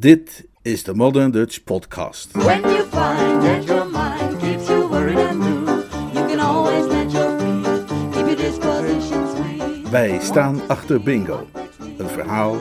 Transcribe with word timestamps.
Dit 0.00 0.46
is 0.62 0.82
de 0.82 0.94
Modern 0.94 1.30
Dutch 1.30 1.64
Podcast. 1.64 2.32
When 2.32 2.60
you 2.60 2.82
find 2.82 3.42
that 3.42 3.64
your 3.64 3.86
mind 3.90 4.38
keeps 4.38 4.68
you 4.68 4.88
worried 4.88 5.18
and 5.18 5.38
blue, 5.38 5.82
you 6.12 6.26
can 6.26 6.40
always 6.40 6.86
let 6.86 7.12
your 7.12 7.38
feet 7.38 7.86
keep 8.12 8.28
your. 8.38 9.90
Wij 9.90 10.18
staan 10.20 10.60
achter 10.68 11.02
Bingo. 11.02 11.46
Een 11.98 12.08
verhaal 12.08 12.56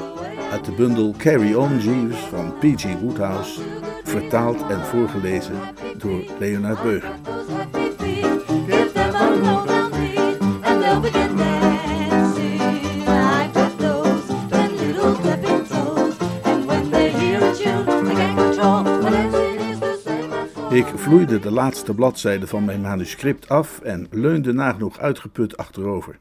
uit 0.51 0.65
de 0.65 0.71
bundel 0.71 1.13
Carry 1.17 1.53
On 1.53 1.79
Jeeves 1.79 2.19
van 2.19 2.53
P.G. 2.57 2.99
Woodhouse, 3.01 3.61
vertaald 4.03 4.69
en 4.69 4.85
voorgelezen 4.85 5.59
door 5.97 6.23
Leonard 6.39 6.81
Beuger. 6.81 7.28
Vloeide 21.09 21.39
de 21.39 21.51
laatste 21.51 21.93
bladzijde 21.93 22.47
van 22.47 22.65
mijn 22.65 22.81
manuscript 22.81 23.49
af 23.49 23.79
en 23.79 24.07
leunde 24.11 24.53
nagenoeg 24.53 24.99
uitgeput 24.99 25.57
achterover. 25.57 26.19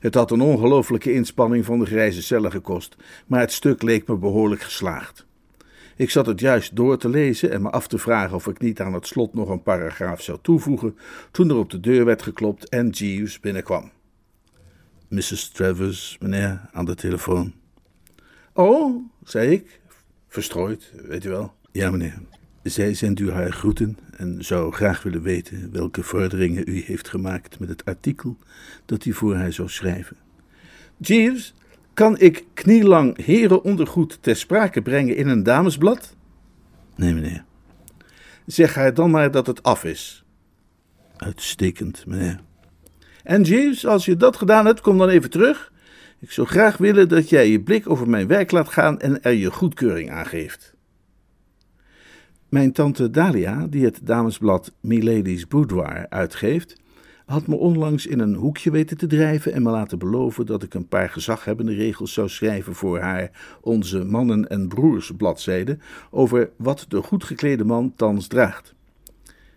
Het 0.00 0.14
had 0.14 0.30
een 0.30 0.40
ongelooflijke 0.40 1.12
inspanning 1.12 1.64
van 1.64 1.78
de 1.78 1.86
grijze 1.86 2.22
cellen 2.22 2.50
gekost, 2.50 2.96
maar 3.26 3.40
het 3.40 3.52
stuk 3.52 3.82
leek 3.82 4.06
me 4.06 4.16
behoorlijk 4.16 4.60
geslaagd. 4.60 5.26
Ik 5.96 6.10
zat 6.10 6.26
het 6.26 6.40
juist 6.40 6.76
door 6.76 6.98
te 6.98 7.08
lezen 7.08 7.50
en 7.50 7.62
me 7.62 7.70
af 7.70 7.88
te 7.88 7.98
vragen 7.98 8.36
of 8.36 8.46
ik 8.46 8.60
niet 8.60 8.80
aan 8.80 8.92
het 8.92 9.06
slot 9.06 9.34
nog 9.34 9.48
een 9.48 9.62
paragraaf 9.62 10.22
zou 10.22 10.38
toevoegen, 10.42 10.98
toen 11.30 11.48
er 11.48 11.56
op 11.56 11.70
de 11.70 11.80
deur 11.80 12.04
werd 12.04 12.22
geklopt 12.22 12.68
en 12.68 12.88
Jeeves 12.88 13.40
binnenkwam. 13.40 13.90
Mrs. 15.08 15.48
Travers, 15.48 16.16
meneer, 16.20 16.68
aan 16.72 16.84
de 16.84 16.94
telefoon. 16.94 17.54
Oh, 18.52 19.04
zei 19.24 19.50
ik, 19.50 19.80
verstrooid, 20.28 20.92
weet 21.06 21.24
u 21.24 21.28
wel. 21.28 21.54
Ja, 21.72 21.90
meneer. 21.90 22.18
Zij 22.68 22.94
zendt 22.94 23.20
u 23.20 23.30
haar 23.30 23.52
groeten 23.52 23.98
en 24.16 24.44
zou 24.44 24.72
graag 24.72 25.02
willen 25.02 25.22
weten 25.22 25.68
welke 25.72 26.02
vorderingen 26.02 26.64
u 26.66 26.82
heeft 26.84 27.08
gemaakt 27.08 27.58
met 27.58 27.68
het 27.68 27.84
artikel 27.84 28.36
dat 28.84 29.04
u 29.04 29.12
voor 29.12 29.34
haar 29.34 29.52
zou 29.52 29.68
schrijven. 29.68 30.16
Jeeves, 30.96 31.54
kan 31.94 32.18
ik 32.18 32.44
knielang 32.54 33.24
herenondergoed 33.24 34.18
ter 34.20 34.36
sprake 34.36 34.82
brengen 34.82 35.16
in 35.16 35.28
een 35.28 35.42
damesblad? 35.42 36.16
Nee, 36.96 37.14
meneer. 37.14 37.44
Zeg 38.46 38.74
haar 38.74 38.94
dan 38.94 39.10
maar 39.10 39.30
dat 39.30 39.46
het 39.46 39.62
af 39.62 39.84
is. 39.84 40.24
Uitstekend, 41.16 42.06
meneer. 42.06 42.40
En 43.22 43.42
Jeeves, 43.42 43.86
als 43.86 44.04
je 44.04 44.16
dat 44.16 44.36
gedaan 44.36 44.66
hebt, 44.66 44.80
kom 44.80 44.98
dan 44.98 45.08
even 45.08 45.30
terug. 45.30 45.72
Ik 46.18 46.30
zou 46.30 46.46
graag 46.46 46.76
willen 46.76 47.08
dat 47.08 47.28
jij 47.28 47.50
je 47.50 47.60
blik 47.60 47.90
over 47.90 48.08
mijn 48.08 48.26
werk 48.26 48.50
laat 48.50 48.68
gaan 48.68 49.00
en 49.00 49.22
er 49.22 49.32
je 49.32 49.50
goedkeuring 49.50 50.10
aan 50.10 50.26
geeft. 50.26 50.76
Mijn 52.48 52.72
tante 52.72 53.10
Dalia, 53.10 53.66
die 53.66 53.84
het 53.84 54.00
damesblad 54.02 54.72
Milady's 54.80 55.48
Boudoir 55.48 56.06
uitgeeft, 56.08 56.76
had 57.26 57.46
me 57.46 57.54
onlangs 57.56 58.06
in 58.06 58.18
een 58.18 58.34
hoekje 58.34 58.70
weten 58.70 58.96
te 58.96 59.06
drijven 59.06 59.52
en 59.52 59.62
me 59.62 59.70
laten 59.70 59.98
beloven 59.98 60.46
dat 60.46 60.62
ik 60.62 60.74
een 60.74 60.88
paar 60.88 61.08
gezaghebbende 61.08 61.74
regels 61.74 62.12
zou 62.12 62.28
schrijven 62.28 62.74
voor 62.74 62.98
haar 62.98 63.30
Onze 63.60 64.04
Mannen 64.04 64.48
en 64.48 64.68
Broers 64.68 65.12
bladzijde 65.16 65.78
over 66.10 66.50
wat 66.56 66.84
de 66.88 67.02
goed 67.02 67.24
geklede 67.24 67.64
man 67.64 67.92
thans 67.96 68.26
draagt. 68.26 68.74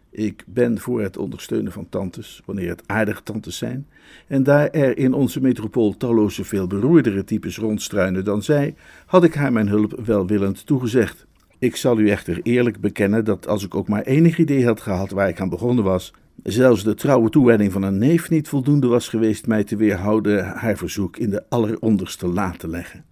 Ik 0.09 0.43
ben 0.47 0.79
voor 0.79 1.01
het 1.01 1.17
ondersteunen 1.17 1.71
van 1.71 1.89
tantes, 1.89 2.41
wanneer 2.45 2.69
het 2.69 2.83
aardige 2.85 3.23
tantes 3.23 3.57
zijn. 3.57 3.87
En 4.27 4.43
daar 4.43 4.69
er 4.69 4.97
in 4.97 5.13
onze 5.13 5.41
metropool 5.41 5.97
talloze 5.97 6.43
veel 6.43 6.67
beroerdere 6.67 7.23
types 7.23 7.57
rondstruinen 7.57 8.23
dan 8.25 8.43
zij, 8.43 8.75
had 9.05 9.23
ik 9.23 9.33
haar 9.33 9.51
mijn 9.51 9.67
hulp 9.67 9.99
welwillend 10.05 10.65
toegezegd. 10.65 11.29
Ik 11.61 11.75
zal 11.75 11.99
u 11.99 12.09
echter 12.09 12.39
eerlijk 12.43 12.79
bekennen 12.79 13.25
dat 13.25 13.47
als 13.47 13.63
ik 13.65 13.75
ook 13.75 13.87
maar 13.87 14.01
enig 14.01 14.37
idee 14.37 14.65
had 14.65 14.81
gehad 14.81 15.11
waar 15.11 15.29
ik 15.29 15.39
aan 15.39 15.49
begonnen 15.49 15.83
was, 15.83 16.13
zelfs 16.43 16.83
de 16.83 16.93
trouwe 16.93 17.29
toewijding 17.29 17.71
van 17.71 17.81
een 17.81 17.97
neef 17.97 18.29
niet 18.29 18.47
voldoende 18.47 18.87
was 18.87 19.07
geweest 19.07 19.47
mij 19.47 19.63
te 19.63 19.75
weerhouden 19.75 20.45
haar 20.45 20.77
verzoek 20.77 21.17
in 21.17 21.29
de 21.29 21.43
alleronderste 21.49 22.27
la 22.27 22.51
te 22.51 22.67
leggen. 22.67 23.05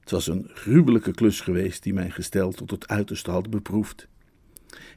Het 0.00 0.10
was 0.10 0.26
een 0.26 0.50
gruwelijke 0.54 1.12
klus 1.12 1.40
geweest 1.40 1.82
die 1.82 1.94
mijn 1.94 2.12
gestel 2.12 2.52
tot 2.52 2.70
het 2.70 2.88
uiterste 2.88 3.30
had 3.30 3.50
beproefd. 3.50 4.08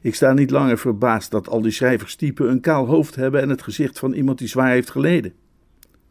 Ik 0.02 0.14
sta 0.14 0.32
niet 0.32 0.50
langer 0.50 0.78
verbaasd 0.78 1.30
dat 1.30 1.48
al 1.48 1.62
die 1.62 1.72
schrijverstypen 1.72 2.50
een 2.50 2.60
kaal 2.60 2.86
hoofd 2.86 3.14
hebben 3.14 3.40
en 3.40 3.48
het 3.48 3.62
gezicht 3.62 3.98
van 3.98 4.12
iemand 4.12 4.38
die 4.38 4.48
zwaar 4.48 4.70
heeft 4.70 4.90
geleden. 4.90 5.32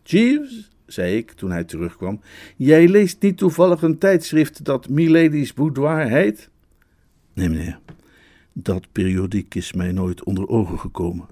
Jeeves, 0.04 0.70
zei 0.86 1.18
ik 1.18 1.32
toen 1.32 1.52
hij 1.52 1.64
terugkwam, 1.64 2.22
jij 2.58 2.88
leest 2.88 3.22
niet 3.22 3.38
toevallig 3.38 3.82
een 3.82 3.98
tijdschrift 3.98 4.66
dat 4.66 4.90
Milady's 4.90 5.54
Boudoir 5.54 6.08
heet? 6.08 6.54
Nee, 7.36 7.50
meneer. 7.50 7.80
Dat 8.54 8.92
periodiek 8.92 9.56
is 9.56 9.74
mij 9.74 9.92
nooit 9.92 10.24
onder 10.24 10.48
ogen 10.48 10.80
gekomen. 10.80 11.28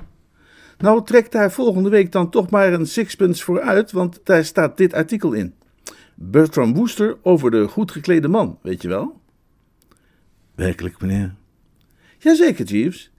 Nou, 0.77 1.05
trek 1.05 1.31
daar 1.31 1.51
volgende 1.51 1.89
week 1.89 2.11
dan 2.11 2.29
toch 2.29 2.49
maar 2.49 2.73
een 2.73 2.87
sixpence 2.87 3.43
voor 3.43 3.61
uit, 3.61 3.91
want 3.91 4.19
daar 4.23 4.45
staat 4.45 4.77
dit 4.77 4.93
artikel 4.93 5.33
in. 5.33 5.53
Bertram 6.15 6.73
Wooster 6.73 7.17
over 7.21 7.51
de 7.51 7.67
goed 7.67 7.91
geklede 7.91 8.27
man, 8.27 8.59
weet 8.61 8.81
je 8.81 8.87
wel? 8.87 9.21
Werkelijk, 10.55 11.01
meneer. 11.01 11.35
Jazeker, 12.17 12.65
Jeeves. 12.65 13.11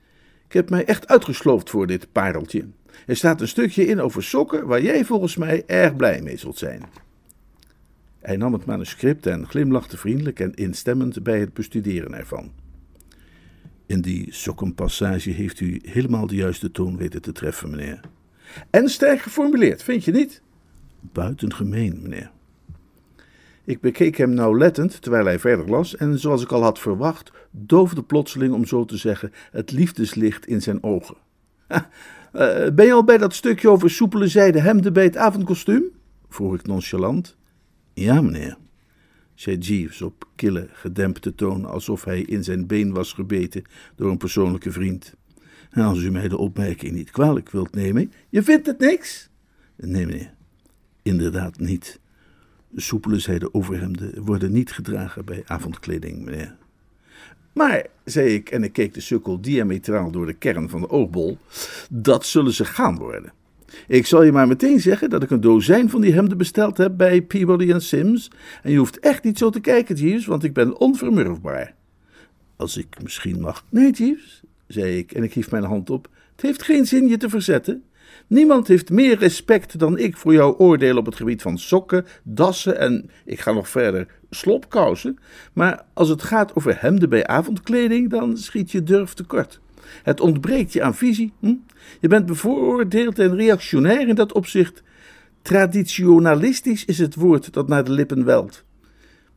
Ik 0.46 0.52
heb 0.52 0.70
mij 0.70 0.84
echt 0.84 1.08
uitgesloofd 1.08 1.70
voor 1.70 1.86
dit 1.86 2.12
pareltje. 2.12 2.66
Er 3.06 3.16
staat 3.16 3.40
een 3.40 3.48
stukje 3.48 3.86
in 3.86 4.00
over 4.00 4.22
sokken 4.22 4.66
waar 4.66 4.82
jij 4.82 5.04
volgens 5.04 5.36
mij 5.36 5.62
erg 5.66 5.96
blij 5.96 6.22
mee 6.22 6.36
zult 6.36 6.58
zijn. 6.58 6.82
Hij 8.20 8.36
nam 8.36 8.52
het 8.52 8.64
manuscript 8.64 9.26
en 9.26 9.48
glimlachte 9.48 9.96
vriendelijk 9.96 10.40
en 10.40 10.54
instemmend 10.54 11.22
bij 11.22 11.40
het 11.40 11.54
bestuderen 11.54 12.14
ervan. 12.14 12.63
In 13.86 14.00
die 14.00 14.26
sokkenpassage 14.32 15.30
heeft 15.30 15.60
u 15.60 15.80
helemaal 15.82 16.26
de 16.26 16.34
juiste 16.34 16.70
toon 16.70 16.96
weten 16.96 17.22
te 17.22 17.32
treffen, 17.32 17.70
meneer. 17.70 18.00
En 18.70 18.88
sterk 18.88 19.20
geformuleerd, 19.20 19.82
vind 19.82 20.04
je 20.04 20.12
niet? 20.12 20.42
Buitengemeen, 21.00 21.98
meneer. 22.02 22.30
Ik 23.64 23.80
bekeek 23.80 24.16
hem 24.16 24.30
nauwlettend 24.30 25.02
terwijl 25.02 25.24
hij 25.24 25.38
verder 25.38 25.68
las 25.68 25.96
en 25.96 26.18
zoals 26.18 26.42
ik 26.42 26.52
al 26.52 26.62
had 26.62 26.78
verwacht, 26.78 27.32
doofde 27.50 28.02
plotseling, 28.02 28.54
om 28.54 28.64
zo 28.64 28.84
te 28.84 28.96
zeggen, 28.96 29.32
het 29.50 29.72
liefdeslicht 29.72 30.46
in 30.46 30.62
zijn 30.62 30.82
ogen. 30.82 31.16
Eh, 32.34 32.70
ben 32.74 32.86
je 32.86 32.92
al 32.92 33.04
bij 33.04 33.18
dat 33.18 33.34
stukje 33.34 33.68
over 33.68 33.90
soepele 33.90 34.28
zijde 34.28 34.60
hemden 34.60 34.92
bij 34.92 35.04
het 35.04 35.16
avondkostuum? 35.16 35.84
vroeg 36.28 36.54
ik 36.54 36.66
nonchalant. 36.66 37.36
Ja, 37.92 38.20
meneer, 38.20 38.56
zei 39.34 39.56
Jeeves 39.56 40.02
op 40.02 40.28
kille, 40.34 40.68
gedempte 40.72 41.34
toon, 41.34 41.64
alsof 41.64 42.04
hij 42.04 42.20
in 42.20 42.44
zijn 42.44 42.66
been 42.66 42.92
was 42.92 43.12
gebeten 43.12 43.64
door 43.96 44.10
een 44.10 44.16
persoonlijke 44.16 44.72
vriend. 44.72 45.14
En 45.70 45.82
als 45.82 46.02
u 46.02 46.10
mij 46.10 46.28
de 46.28 46.38
opmerking 46.38 46.92
niet 46.92 47.10
kwalijk 47.10 47.50
wilt 47.50 47.74
nemen, 47.74 48.12
je 48.28 48.42
vindt 48.42 48.66
het 48.66 48.78
niks? 48.78 49.28
Nee, 49.76 50.06
meneer, 50.06 50.34
inderdaad 51.02 51.58
niet. 51.58 52.00
Soepele 52.76 53.18
zijde 53.18 53.54
overhemden 53.54 54.22
worden 54.22 54.52
niet 54.52 54.72
gedragen 54.72 55.24
bij 55.24 55.42
avondkleding, 55.46 56.24
meneer. 56.24 56.56
Maar, 57.52 57.86
zei 58.04 58.34
ik, 58.34 58.50
en 58.50 58.64
ik 58.64 58.72
keek 58.72 58.94
de 58.94 59.00
sukkel 59.00 59.40
diametraal 59.40 60.10
door 60.10 60.26
de 60.26 60.32
kern 60.32 60.68
van 60.68 60.80
de 60.80 60.88
oogbol, 60.88 61.38
dat 61.90 62.26
zullen 62.26 62.52
ze 62.52 62.64
gaan 62.64 62.96
worden. 62.96 63.32
Ik 63.88 64.06
zal 64.06 64.22
je 64.22 64.32
maar 64.32 64.46
meteen 64.46 64.80
zeggen 64.80 65.10
dat 65.10 65.22
ik 65.22 65.30
een 65.30 65.40
dozijn 65.40 65.90
van 65.90 66.00
die 66.00 66.12
hemden 66.12 66.38
besteld 66.38 66.76
heb 66.76 66.96
bij 66.96 67.22
Peabody 67.22 67.78
Sims. 67.78 68.30
En 68.62 68.70
je 68.70 68.78
hoeft 68.78 68.98
echt 68.98 69.24
niet 69.24 69.38
zo 69.38 69.50
te 69.50 69.60
kijken, 69.60 69.96
Jeeves, 69.96 70.26
want 70.26 70.44
ik 70.44 70.52
ben 70.52 70.80
onvermurfbaar. 70.80 71.74
Als 72.56 72.76
ik 72.76 73.02
misschien 73.02 73.40
mag. 73.40 73.64
Nee, 73.68 73.90
Jeeves, 73.90 74.42
zei 74.66 74.98
ik 74.98 75.12
en 75.12 75.22
ik 75.22 75.34
hief 75.34 75.50
mijn 75.50 75.64
hand 75.64 75.90
op. 75.90 76.08
Het 76.32 76.44
heeft 76.44 76.62
geen 76.62 76.86
zin 76.86 77.08
je 77.08 77.16
te 77.16 77.28
verzetten. 77.28 77.82
Niemand 78.26 78.68
heeft 78.68 78.90
meer 78.90 79.18
respect 79.18 79.78
dan 79.78 79.98
ik 79.98 80.16
voor 80.16 80.32
jouw 80.32 80.56
oordeel 80.56 80.96
op 80.96 81.06
het 81.06 81.16
gebied 81.16 81.42
van 81.42 81.58
sokken, 81.58 82.06
dassen 82.22 82.78
en, 82.78 83.10
ik 83.24 83.40
ga 83.40 83.52
nog 83.52 83.68
verder, 83.68 84.06
slopkousen. 84.30 85.18
Maar 85.52 85.84
als 85.92 86.08
het 86.08 86.22
gaat 86.22 86.54
over 86.54 86.80
hemden 86.80 87.08
bij 87.08 87.26
avondkleding, 87.26 88.10
dan 88.10 88.36
schiet 88.36 88.70
je 88.70 88.82
durf 88.82 89.14
tekort. 89.14 89.60
Het 90.02 90.20
ontbreekt 90.20 90.72
je 90.72 90.82
aan 90.82 90.94
visie. 90.94 91.32
Hm? 91.40 91.54
Je 92.00 92.08
bent 92.08 92.26
bevooroordeeld 92.26 93.18
en 93.18 93.36
reactionair 93.36 94.08
in 94.08 94.14
dat 94.14 94.32
opzicht. 94.32 94.82
Traditionalistisch 95.42 96.84
is 96.84 96.98
het 96.98 97.14
woord 97.14 97.52
dat 97.52 97.68
naar 97.68 97.84
de 97.84 97.92
lippen 97.92 98.24
welt. 98.24 98.64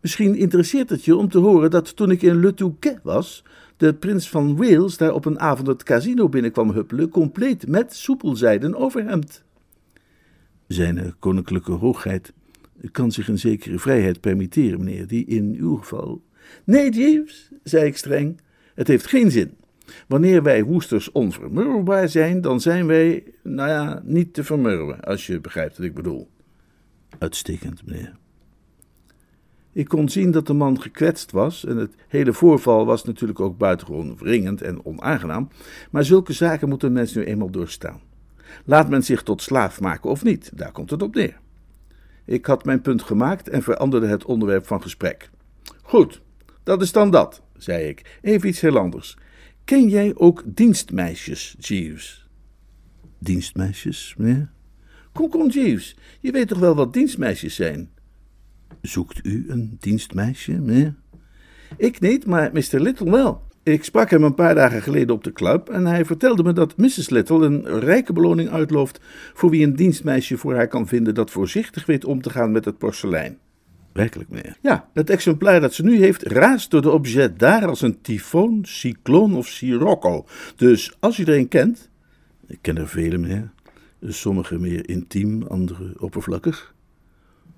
Misschien 0.02 0.36
interesseert 0.36 0.90
het 0.90 1.06
je 1.06 1.16
om 1.16 1.30
te 1.30 1.38
horen 1.38 1.72
dat 1.72 1.96
toen 1.96 2.12
ik 2.12 2.22
in 2.22 2.40
Le 2.40 2.54
Touquet 2.54 3.00
was, 3.04 3.44
de 3.78 3.94
prins 3.94 4.30
van 4.30 4.56
Wales 4.56 4.98
daar 4.98 5.14
op 5.14 5.26
een 5.26 5.40
avond 5.40 5.68
het 5.68 5.84
casino 5.84 6.30
binnenkwam 6.30 6.72
huppelen, 6.72 7.10
compleet 7.10 7.68
met 7.68 7.96
soepelzijden 7.96 8.76
overhemd. 8.76 9.44
Zijn 10.68 11.16
koninklijke 11.20 11.72
hoogheid 11.72 12.34
kan 12.92 13.12
zich 13.12 13.28
een 13.28 13.40
zekere 13.40 13.80
vrijheid 13.80 14.20
permitteren, 14.20 14.84
meneer, 14.84 15.08
die 15.08 15.26
in 15.26 15.56
uw 15.60 15.76
geval. 15.76 16.22
Nee, 16.64 16.92
Jeeves, 16.92 17.50
zei 17.64 17.86
ik 17.86 17.98
streng, 17.98 18.40
het 18.76 18.88
heeft 18.88 19.08
geen 19.08 19.32
zin. 19.32 19.52
Wanneer 20.07 20.44
wij 20.44 20.63
woesters 20.63 21.12
onvermurwbaar 21.12 22.10
zijn, 22.10 22.42
dan 22.42 22.62
zijn 22.62 22.88
wij, 22.88 23.24
nou 23.44 23.69
ja, 23.69 24.01
niet 24.04 24.34
te 24.34 24.44
vermurwen, 24.44 25.00
als 25.00 25.28
je 25.28 25.42
begrijpt 25.42 25.78
wat 25.78 25.86
ik 25.86 25.94
bedoel. 25.94 26.30
Uitstekend, 27.19 27.86
meneer. 27.86 28.16
Ik 29.72 29.88
kon 29.88 30.10
zien 30.10 30.31
dat 30.31 30.48
de 30.48 30.54
man 30.54 30.81
gekwetst 30.81 31.31
was 31.31 31.66
en 31.66 31.78
het 31.78 31.95
hele 32.07 32.34
voorval 32.34 32.86
was 32.86 33.04
natuurlijk 33.04 33.39
ook 33.39 33.57
buitengewoon 33.57 34.18
wringend 34.18 34.62
en 34.62 34.86
onaangenaam, 34.86 35.50
maar 35.92 36.04
zulke 36.04 36.34
zaken 36.34 36.69
moet 36.69 36.84
een 36.84 36.94
mens 36.94 37.13
nu 37.13 37.24
eenmaal 37.24 37.50
doorstaan. 37.50 38.01
Laat 38.66 38.89
men 38.89 39.04
zich 39.04 39.24
tot 39.24 39.42
slaaf 39.42 39.81
maken 39.81 40.10
of 40.10 40.24
niet, 40.24 40.51
daar 40.54 40.72
komt 40.72 40.89
het 40.89 41.01
op 41.01 41.16
neer. 41.16 41.39
Ik 42.25 42.45
had 42.45 42.66
mijn 42.66 42.81
punt 42.81 43.04
gemaakt 43.04 43.50
en 43.50 43.63
veranderde 43.63 44.07
het 44.07 44.25
onderwerp 44.25 44.68
van 44.68 44.81
gesprek. 44.81 45.30
Goed, 45.81 46.22
dat 46.63 46.81
is 46.81 46.92
dan 46.92 47.12
dat, 47.12 47.42
zei 47.57 47.88
ik. 47.88 48.19
Even 48.22 48.50
iets 48.50 48.62
heel 48.62 48.78
anders. 48.78 49.18
Ken 49.68 49.88
jij 49.88 50.12
ook 50.16 50.44
dienstmeisjes, 50.46 51.56
Jeeves? 51.60 52.28
Dienstmeisjes, 53.19 54.16
meneer? 54.18 54.50
Kom, 55.14 55.30
kom, 55.30 55.50
Jeeves. 55.50 55.98
Je 56.19 56.31
weet 56.31 56.48
toch 56.48 56.60
wel 56.60 56.75
wat 56.75 56.94
dienstmeisjes 56.94 57.56
zijn? 57.56 57.90
Zoekt 58.81 59.25
u 59.25 59.46
een 59.48 59.78
dienstmeisje, 59.80 60.52
meneer? 60.52 60.96
Ik 61.78 62.00
niet, 62.00 62.25
maar 62.25 62.50
Mr. 62.54 62.80
Little 62.80 63.12
wel. 63.12 63.42
Ik 63.64 63.84
sprak 63.84 64.10
hem 64.10 64.24
een 64.24 64.34
paar 64.34 64.56
dagen 64.56 64.81
geleden 64.81 65.16
op 65.16 65.24
de 65.24 65.34
club 65.34 65.70
en 65.70 65.86
hij 65.86 66.06
vertelde 66.06 66.44
me 66.44 66.54
dat 66.54 66.78
Mrs. 66.78 67.10
Little 67.10 67.46
een 67.46 67.80
rijke 67.80 68.13
beloning 68.13 68.50
uitlooft 68.50 69.00
voor 69.34 69.50
wie 69.50 69.66
een 69.66 69.75
dienstmeisje 69.75 70.38
voor 70.38 70.56
haar 70.56 70.68
kan 70.68 70.88
vinden 70.88 71.16
dat 71.16 71.31
voorzichtig 71.31 71.86
weet 71.86 72.06
om 72.06 72.22
te 72.22 72.30
gaan 72.30 72.52
met 72.52 72.66
het 72.66 72.78
porselein. 72.78 73.38
Werkelijk? 73.98 74.56
Ja, 74.62 74.90
het 74.94 75.10
exemplaar 75.10 75.62
dat 75.62 75.74
ze 75.74 75.84
nu 75.84 76.00
heeft 76.00 76.24
raast 76.24 76.72
door 76.72 76.82
de 76.82 76.92
objet 76.92 77.40
daar 77.40 77.68
als 77.68 77.82
een 77.82 78.02
tyfoon, 78.02 78.60
cycloon 78.62 79.36
of 79.36 79.48
sirocco. 79.48 80.26
Dus 80.56 80.98
als 81.00 81.18
u 81.18 81.24
er 81.24 81.38
een 81.38 81.48
kent... 81.48 81.90
Ik 82.48 82.58
ken 82.62 82.78
er 82.78 82.88
vele, 82.88 83.18
meneer. 83.18 83.52
Sommige 84.02 84.60
meer 84.60 84.90
intiem, 84.90 85.44
andere 85.44 85.94
oppervlakkig. 85.98 86.74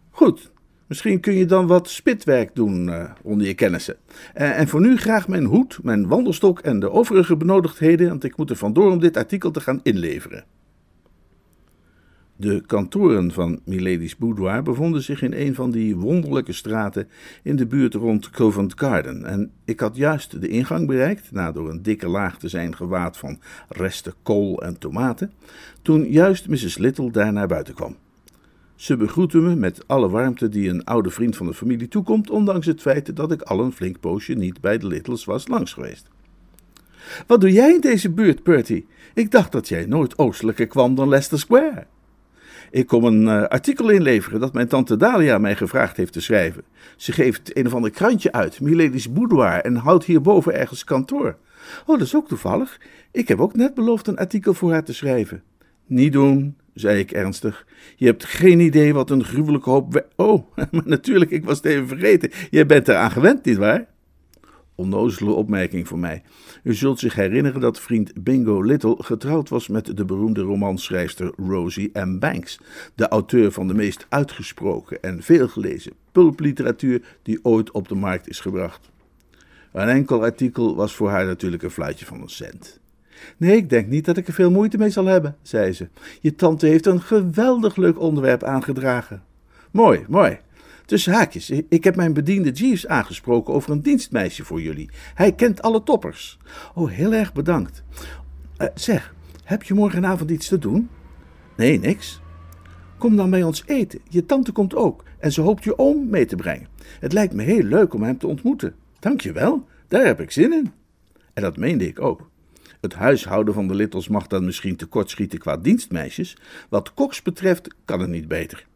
Goed, 0.09 0.51
misschien 0.87 1.19
kun 1.19 1.33
je 1.33 1.45
dan 1.45 1.67
wat 1.67 1.89
spitwerk 1.89 2.55
doen 2.55 2.89
eh, 2.89 3.11
onder 3.21 3.47
je 3.47 3.53
kennissen. 3.53 3.95
Eh, 4.33 4.59
en 4.59 4.67
voor 4.67 4.81
nu 4.81 4.97
graag 4.97 5.27
mijn 5.27 5.45
hoed, 5.45 5.79
mijn 5.83 6.07
wandelstok 6.07 6.59
en 6.59 6.79
de 6.79 6.91
overige 6.91 7.37
benodigdheden, 7.37 8.09
want 8.09 8.23
ik 8.23 8.37
moet 8.37 8.49
er 8.49 8.55
vandoor 8.55 8.91
om 8.91 8.99
dit 8.99 9.17
artikel 9.17 9.51
te 9.51 9.61
gaan 9.61 9.79
inleveren. 9.83 10.45
De 12.41 12.63
kantoren 12.65 13.31
van 13.31 13.59
Milady's 13.65 14.17
Boudoir 14.17 14.63
bevonden 14.63 15.03
zich 15.03 15.21
in 15.21 15.33
een 15.33 15.55
van 15.55 15.71
die 15.71 15.95
wonderlijke 15.95 16.53
straten 16.53 17.07
in 17.43 17.55
de 17.55 17.65
buurt 17.65 17.93
rond 17.93 18.29
Covent 18.29 18.73
Garden. 18.75 19.25
En 19.25 19.51
ik 19.65 19.79
had 19.79 19.95
juist 19.95 20.41
de 20.41 20.47
ingang 20.47 20.87
bereikt, 20.87 21.31
na 21.31 21.51
door 21.51 21.69
een 21.69 21.81
dikke 21.81 22.07
laag 22.07 22.37
te 22.37 22.47
zijn 22.47 22.75
gewaad 22.75 23.17
van 23.17 23.39
resten 23.67 24.13
kool 24.23 24.61
en 24.61 24.77
tomaten, 24.77 25.31
toen 25.81 26.09
juist 26.09 26.47
Mrs. 26.47 26.77
Little 26.77 27.11
daar 27.11 27.33
naar 27.33 27.47
buiten 27.47 27.73
kwam. 27.73 27.95
Ze 28.75 28.97
begroette 28.97 29.37
me 29.37 29.55
met 29.55 29.87
alle 29.87 30.09
warmte 30.09 30.49
die 30.49 30.69
een 30.69 30.83
oude 30.83 31.09
vriend 31.09 31.37
van 31.37 31.45
de 31.45 31.53
familie 31.53 31.87
toekomt, 31.87 32.29
ondanks 32.29 32.65
het 32.65 32.81
feit 32.81 33.15
dat 33.15 33.31
ik 33.31 33.41
al 33.41 33.59
een 33.59 33.73
flink 33.73 33.99
poosje 33.99 34.33
niet 34.33 34.61
bij 34.61 34.77
de 34.77 34.87
Littles 34.87 35.25
was 35.25 35.47
langs 35.47 35.73
geweest. 35.73 36.07
Wat 37.27 37.41
doe 37.41 37.51
jij 37.51 37.73
in 37.73 37.81
deze 37.81 38.09
buurt, 38.09 38.43
Bertie? 38.43 38.87
Ik 39.13 39.31
dacht 39.31 39.51
dat 39.51 39.67
jij 39.67 39.85
nooit 39.85 40.17
oostelijker 40.17 40.67
kwam 40.67 40.95
dan 40.95 41.09
Leicester 41.09 41.39
Square. 41.39 41.85
Ik 42.71 42.87
kom 42.87 43.03
een 43.03 43.21
uh, 43.21 43.43
artikel 43.43 43.89
inleveren 43.89 44.39
dat 44.39 44.53
mijn 44.53 44.67
tante 44.67 44.97
Dalia 44.97 45.37
mij 45.37 45.55
gevraagd 45.55 45.97
heeft 45.97 46.13
te 46.13 46.21
schrijven. 46.21 46.63
Ze 46.97 47.11
geeft 47.11 47.57
een 47.57 47.65
of 47.65 47.73
ander 47.73 47.91
krantje 47.91 48.31
uit, 48.31 48.61
Milady's 48.61 49.11
Boudoir, 49.11 49.61
en 49.61 49.75
houdt 49.75 50.05
hierboven 50.05 50.53
ergens 50.53 50.83
kantoor. 50.83 51.37
Oh, 51.85 51.97
dat 51.97 52.07
is 52.07 52.15
ook 52.15 52.27
toevallig. 52.27 52.79
Ik 53.11 53.27
heb 53.27 53.39
ook 53.39 53.55
net 53.55 53.73
beloofd 53.73 54.07
een 54.07 54.17
artikel 54.17 54.53
voor 54.53 54.71
haar 54.71 54.83
te 54.83 54.93
schrijven. 54.93 55.43
Niet 55.85 56.13
doen, 56.13 56.57
zei 56.73 56.99
ik 56.99 57.11
ernstig. 57.11 57.65
Je 57.95 58.05
hebt 58.05 58.25
geen 58.25 58.59
idee 58.59 58.93
wat 58.93 59.09
een 59.09 59.23
gruwelijke 59.23 59.69
hoop. 59.69 60.05
Oh, 60.15 60.43
maar 60.71 60.81
natuurlijk, 60.85 61.31
ik 61.31 61.45
was 61.45 61.57
het 61.57 61.65
even 61.65 61.87
vergeten. 61.87 62.31
Jij 62.49 62.65
bent 62.65 62.87
eraan 62.87 63.11
gewend, 63.11 63.45
nietwaar? 63.45 63.87
Onnozele 64.79 65.31
opmerking 65.31 65.87
voor 65.87 65.99
mij. 65.99 66.23
U 66.63 66.73
zult 66.73 66.99
zich 66.99 67.15
herinneren 67.15 67.61
dat 67.61 67.79
vriend 67.79 68.23
Bingo 68.23 68.61
Little 68.61 68.95
getrouwd 68.99 69.49
was 69.49 69.67
met 69.67 69.97
de 69.97 70.05
beroemde 70.05 70.41
romanschrijfster 70.41 71.31
Rosie 71.37 71.91
M. 71.93 72.19
Banks, 72.19 72.59
de 72.95 73.07
auteur 73.07 73.51
van 73.51 73.67
de 73.67 73.73
meest 73.73 74.05
uitgesproken 74.09 75.01
en 75.01 75.23
veelgelezen 75.23 75.93
pulpliteratuur 76.11 77.01
die 77.23 77.39
ooit 77.41 77.71
op 77.71 77.87
de 77.87 77.95
markt 77.95 78.29
is 78.29 78.39
gebracht. 78.39 78.89
Een 79.71 79.87
enkel 79.87 80.23
artikel 80.23 80.75
was 80.75 80.95
voor 80.95 81.09
haar 81.09 81.25
natuurlijk 81.25 81.63
een 81.63 81.71
fluitje 81.71 82.05
van 82.05 82.21
een 82.21 82.29
cent. 82.29 82.79
Nee, 83.37 83.55
ik 83.55 83.69
denk 83.69 83.87
niet 83.87 84.05
dat 84.05 84.17
ik 84.17 84.27
er 84.27 84.33
veel 84.33 84.51
moeite 84.51 84.77
mee 84.77 84.89
zal 84.89 85.05
hebben, 85.05 85.37
zei 85.41 85.73
ze. 85.73 85.87
Je 86.21 86.35
tante 86.35 86.65
heeft 86.65 86.85
een 86.85 87.01
geweldig 87.01 87.75
leuk 87.75 87.99
onderwerp 87.99 88.43
aangedragen. 88.43 89.23
Mooi, 89.71 90.05
mooi. 90.07 90.39
Tussen 90.89 91.13
haakjes, 91.13 91.49
ik 91.49 91.83
heb 91.83 91.95
mijn 91.95 92.13
bediende 92.13 92.51
Jeeves 92.51 92.87
aangesproken 92.87 93.53
over 93.53 93.71
een 93.71 93.81
dienstmeisje 93.81 94.43
voor 94.43 94.61
jullie. 94.61 94.89
Hij 95.13 95.31
kent 95.31 95.61
alle 95.61 95.83
toppers. 95.83 96.37
Oh, 96.73 96.89
heel 96.89 97.13
erg 97.13 97.33
bedankt. 97.33 97.83
Uh, 98.57 98.67
zeg, 98.73 99.13
heb 99.43 99.63
je 99.63 99.73
morgenavond 99.73 100.31
iets 100.31 100.47
te 100.47 100.57
doen? 100.57 100.89
Nee, 101.57 101.79
niks. 101.79 102.21
Kom 102.97 103.15
dan 103.15 103.29
bij 103.29 103.43
ons 103.43 103.63
eten. 103.65 103.99
Je 104.07 104.25
tante 104.25 104.51
komt 104.51 104.75
ook 104.75 105.03
en 105.19 105.31
ze 105.31 105.41
hoopt 105.41 105.63
je 105.63 105.77
oom 105.79 106.09
mee 106.09 106.25
te 106.25 106.35
brengen. 106.35 106.67
Het 106.99 107.13
lijkt 107.13 107.33
me 107.33 107.43
heel 107.43 107.63
leuk 107.63 107.93
om 107.93 108.03
hem 108.03 108.17
te 108.17 108.27
ontmoeten. 108.27 108.75
Dank 108.99 109.21
je 109.21 109.31
wel, 109.31 109.67
daar 109.87 110.05
heb 110.05 110.19
ik 110.21 110.31
zin 110.31 110.53
in. 110.53 110.71
En 111.33 111.41
dat 111.41 111.57
meende 111.57 111.87
ik 111.87 112.01
ook. 112.01 112.29
Het 112.81 112.93
huishouden 112.93 113.53
van 113.53 113.67
de 113.67 113.75
Littles 113.75 114.07
mag 114.07 114.27
dan 114.27 114.45
misschien 114.45 114.75
tekortschieten 114.75 115.39
qua 115.39 115.57
dienstmeisjes. 115.57 116.37
Wat 116.69 116.93
koks 116.93 117.21
betreft 117.21 117.75
kan 117.85 117.99
het 117.99 118.09
niet 118.09 118.27
beter. 118.27 118.67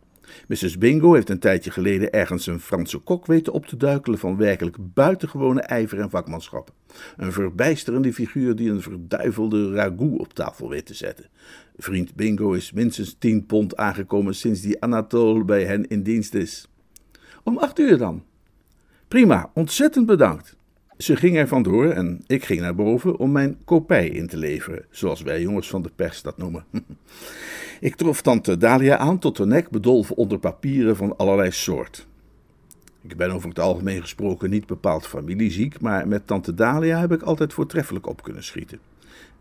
Mrs. 0.48 0.78
Bingo 0.78 1.14
heeft 1.14 1.30
een 1.30 1.40
tijdje 1.40 1.72
geleden 1.72 2.12
ergens 2.12 2.48
een 2.48 2.60
Franse 2.60 2.98
kok 2.98 3.26
weten 3.26 3.54
op 3.54 3.66
te 3.66 3.78
duikelen 3.78 4.20
van 4.20 4.38
werkelijk 4.38 4.78
buitengewone 4.80 5.62
ijver 5.62 6.00
en 6.00 6.10
vakmanschap. 6.10 6.74
Een 7.18 7.32
verbijsterende 7.32 8.14
figuur 8.14 8.56
die 8.56 8.70
een 8.70 8.82
verduivelde 8.82 9.74
ragout 9.74 10.20
op 10.20 10.34
tafel 10.34 10.70
weet 10.70 10.86
te 10.86 10.94
zetten. 10.94 11.26
Vriend 11.78 12.16
Bingo 12.16 12.52
is 12.52 12.72
minstens 12.72 13.16
tien 13.20 13.46
pond 13.46 13.78
aangekomen 13.78 14.36
sinds 14.36 14.62
die 14.62 14.82
Anatole 14.82 15.44
bij 15.44 15.66
hen 15.66 15.88
in 15.88 16.04
dienst 16.04 16.34
is. 16.34 16.68
Om 17.44 17.58
acht 17.58 17.80
uur 17.80 17.98
dan. 17.98 18.24
Prima, 19.08 19.52
ontzettend 19.54 20.06
bedankt. 20.06 20.56
Ze 20.98 21.16
ging 21.16 21.38
er 21.38 21.48
vandoor 21.48 21.90
en 21.90 22.24
ik 22.28 22.46
ging 22.46 22.60
naar 22.60 22.76
boven 22.76 23.18
om 23.18 23.32
mijn 23.32 23.58
kopij 23.66 24.08
in 24.08 24.28
te 24.28 24.38
leveren, 24.38 24.86
zoals 24.90 25.22
wij 25.22 25.42
jongens 25.42 25.70
van 25.70 25.82
de 25.82 25.92
pers 25.96 26.22
dat 26.22 26.38
noemen. 26.38 26.66
ik 27.84 27.96
trof 27.96 28.22
tante 28.22 28.58
Dalia 28.58 28.98
aan 28.98 29.20
tot 29.20 29.38
de 29.38 29.46
nek, 29.46 29.70
bedolven 29.70 30.16
onder 30.16 30.40
papieren 30.40 30.96
van 30.96 31.18
allerlei 31.18 31.52
soort. 31.52 32.08
Ik 33.02 33.18
ben 33.18 33.32
over 33.32 33.50
het 33.50 33.60
algemeen 33.60 34.02
gesproken 34.02 34.50
niet 34.50 34.66
bepaald 34.66 35.08
familieziek, 35.08 35.82
maar 35.82 36.08
met 36.08 36.28
tante 36.28 36.54
Dalia 36.54 37.00
heb 37.00 37.12
ik 37.12 37.22
altijd 37.22 37.54
voortreffelijk 37.54 38.08
op 38.08 38.24
kunnen 38.24 38.44
schieten. 38.44 38.80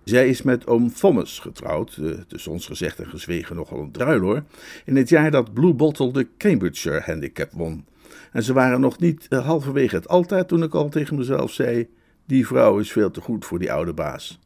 Zij 0.04 0.28
is 0.28 0.42
met 0.42 0.66
oom 0.66 0.92
Thomas 0.92 1.38
getrouwd, 1.38 2.00
tussen 2.28 2.52
ons 2.52 2.66
gezegd 2.66 2.98
en 2.98 3.06
gezwegen 3.06 3.56
nogal 3.56 3.78
een 3.78 3.90
druiloor, 3.90 4.44
in 4.84 4.96
het 4.96 5.08
jaar 5.08 5.30
dat 5.30 5.52
Blue 5.52 5.74
Bottle 5.74 6.12
de 6.12 6.26
Cambridgeshire 6.38 7.02
Handicap 7.04 7.52
won. 7.52 7.84
En 8.32 8.42
ze 8.42 8.52
waren 8.52 8.80
nog 8.80 8.98
niet 8.98 9.26
uh, 9.30 9.46
halverwege 9.46 9.94
het 9.94 10.08
altaar 10.08 10.46
toen 10.46 10.62
ik 10.62 10.74
al 10.74 10.88
tegen 10.88 11.16
mezelf 11.16 11.52
zei: 11.52 11.88
Die 12.26 12.46
vrouw 12.46 12.78
is 12.78 12.92
veel 12.92 13.10
te 13.10 13.20
goed 13.20 13.44
voor 13.44 13.58
die 13.58 13.72
oude 13.72 13.92
baas. 13.92 14.40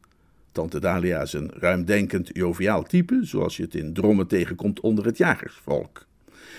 Tante 0.57 0.79
Dalia 0.79 1.21
is 1.21 1.33
een 1.33 1.51
ruimdenkend, 1.53 2.29
joviaal 2.33 2.83
type, 2.83 3.19
zoals 3.21 3.57
je 3.57 3.63
het 3.63 3.75
in 3.75 3.93
drommen 3.93 4.27
tegenkomt 4.27 4.79
onder 4.79 5.05
het 5.05 5.17
jagersvolk. 5.17 6.05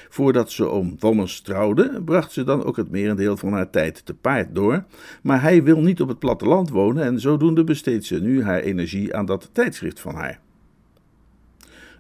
Voordat 0.09 0.51
ze 0.51 0.69
oom 0.69 0.99
Thomas 0.99 1.41
trouwde, 1.41 2.03
bracht 2.05 2.33
ze 2.33 2.45
dan 2.45 2.65
ook 2.65 2.77
het 2.77 2.91
merendeel 2.91 3.37
van 3.37 3.53
haar 3.53 3.71
tijd 3.71 4.07
te 4.07 4.15
paard 4.15 4.55
door, 4.55 4.85
maar 5.23 5.43
hij 5.43 5.63
wil 5.63 5.81
niet 5.81 6.01
op 6.01 6.09
het 6.09 6.19
platteland 6.19 6.71
wonen 6.71 7.05
en 7.05 7.21
zodoende 7.21 7.65
besteedt 7.65 8.05
ze 8.05 8.21
nu 8.21 8.45
haar 8.45 8.61
energie 8.61 9.15
aan 9.17 9.27
dat 9.27 9.51
tijdschrift 9.53 10.01
van 10.01 10.15
haar. 10.15 10.41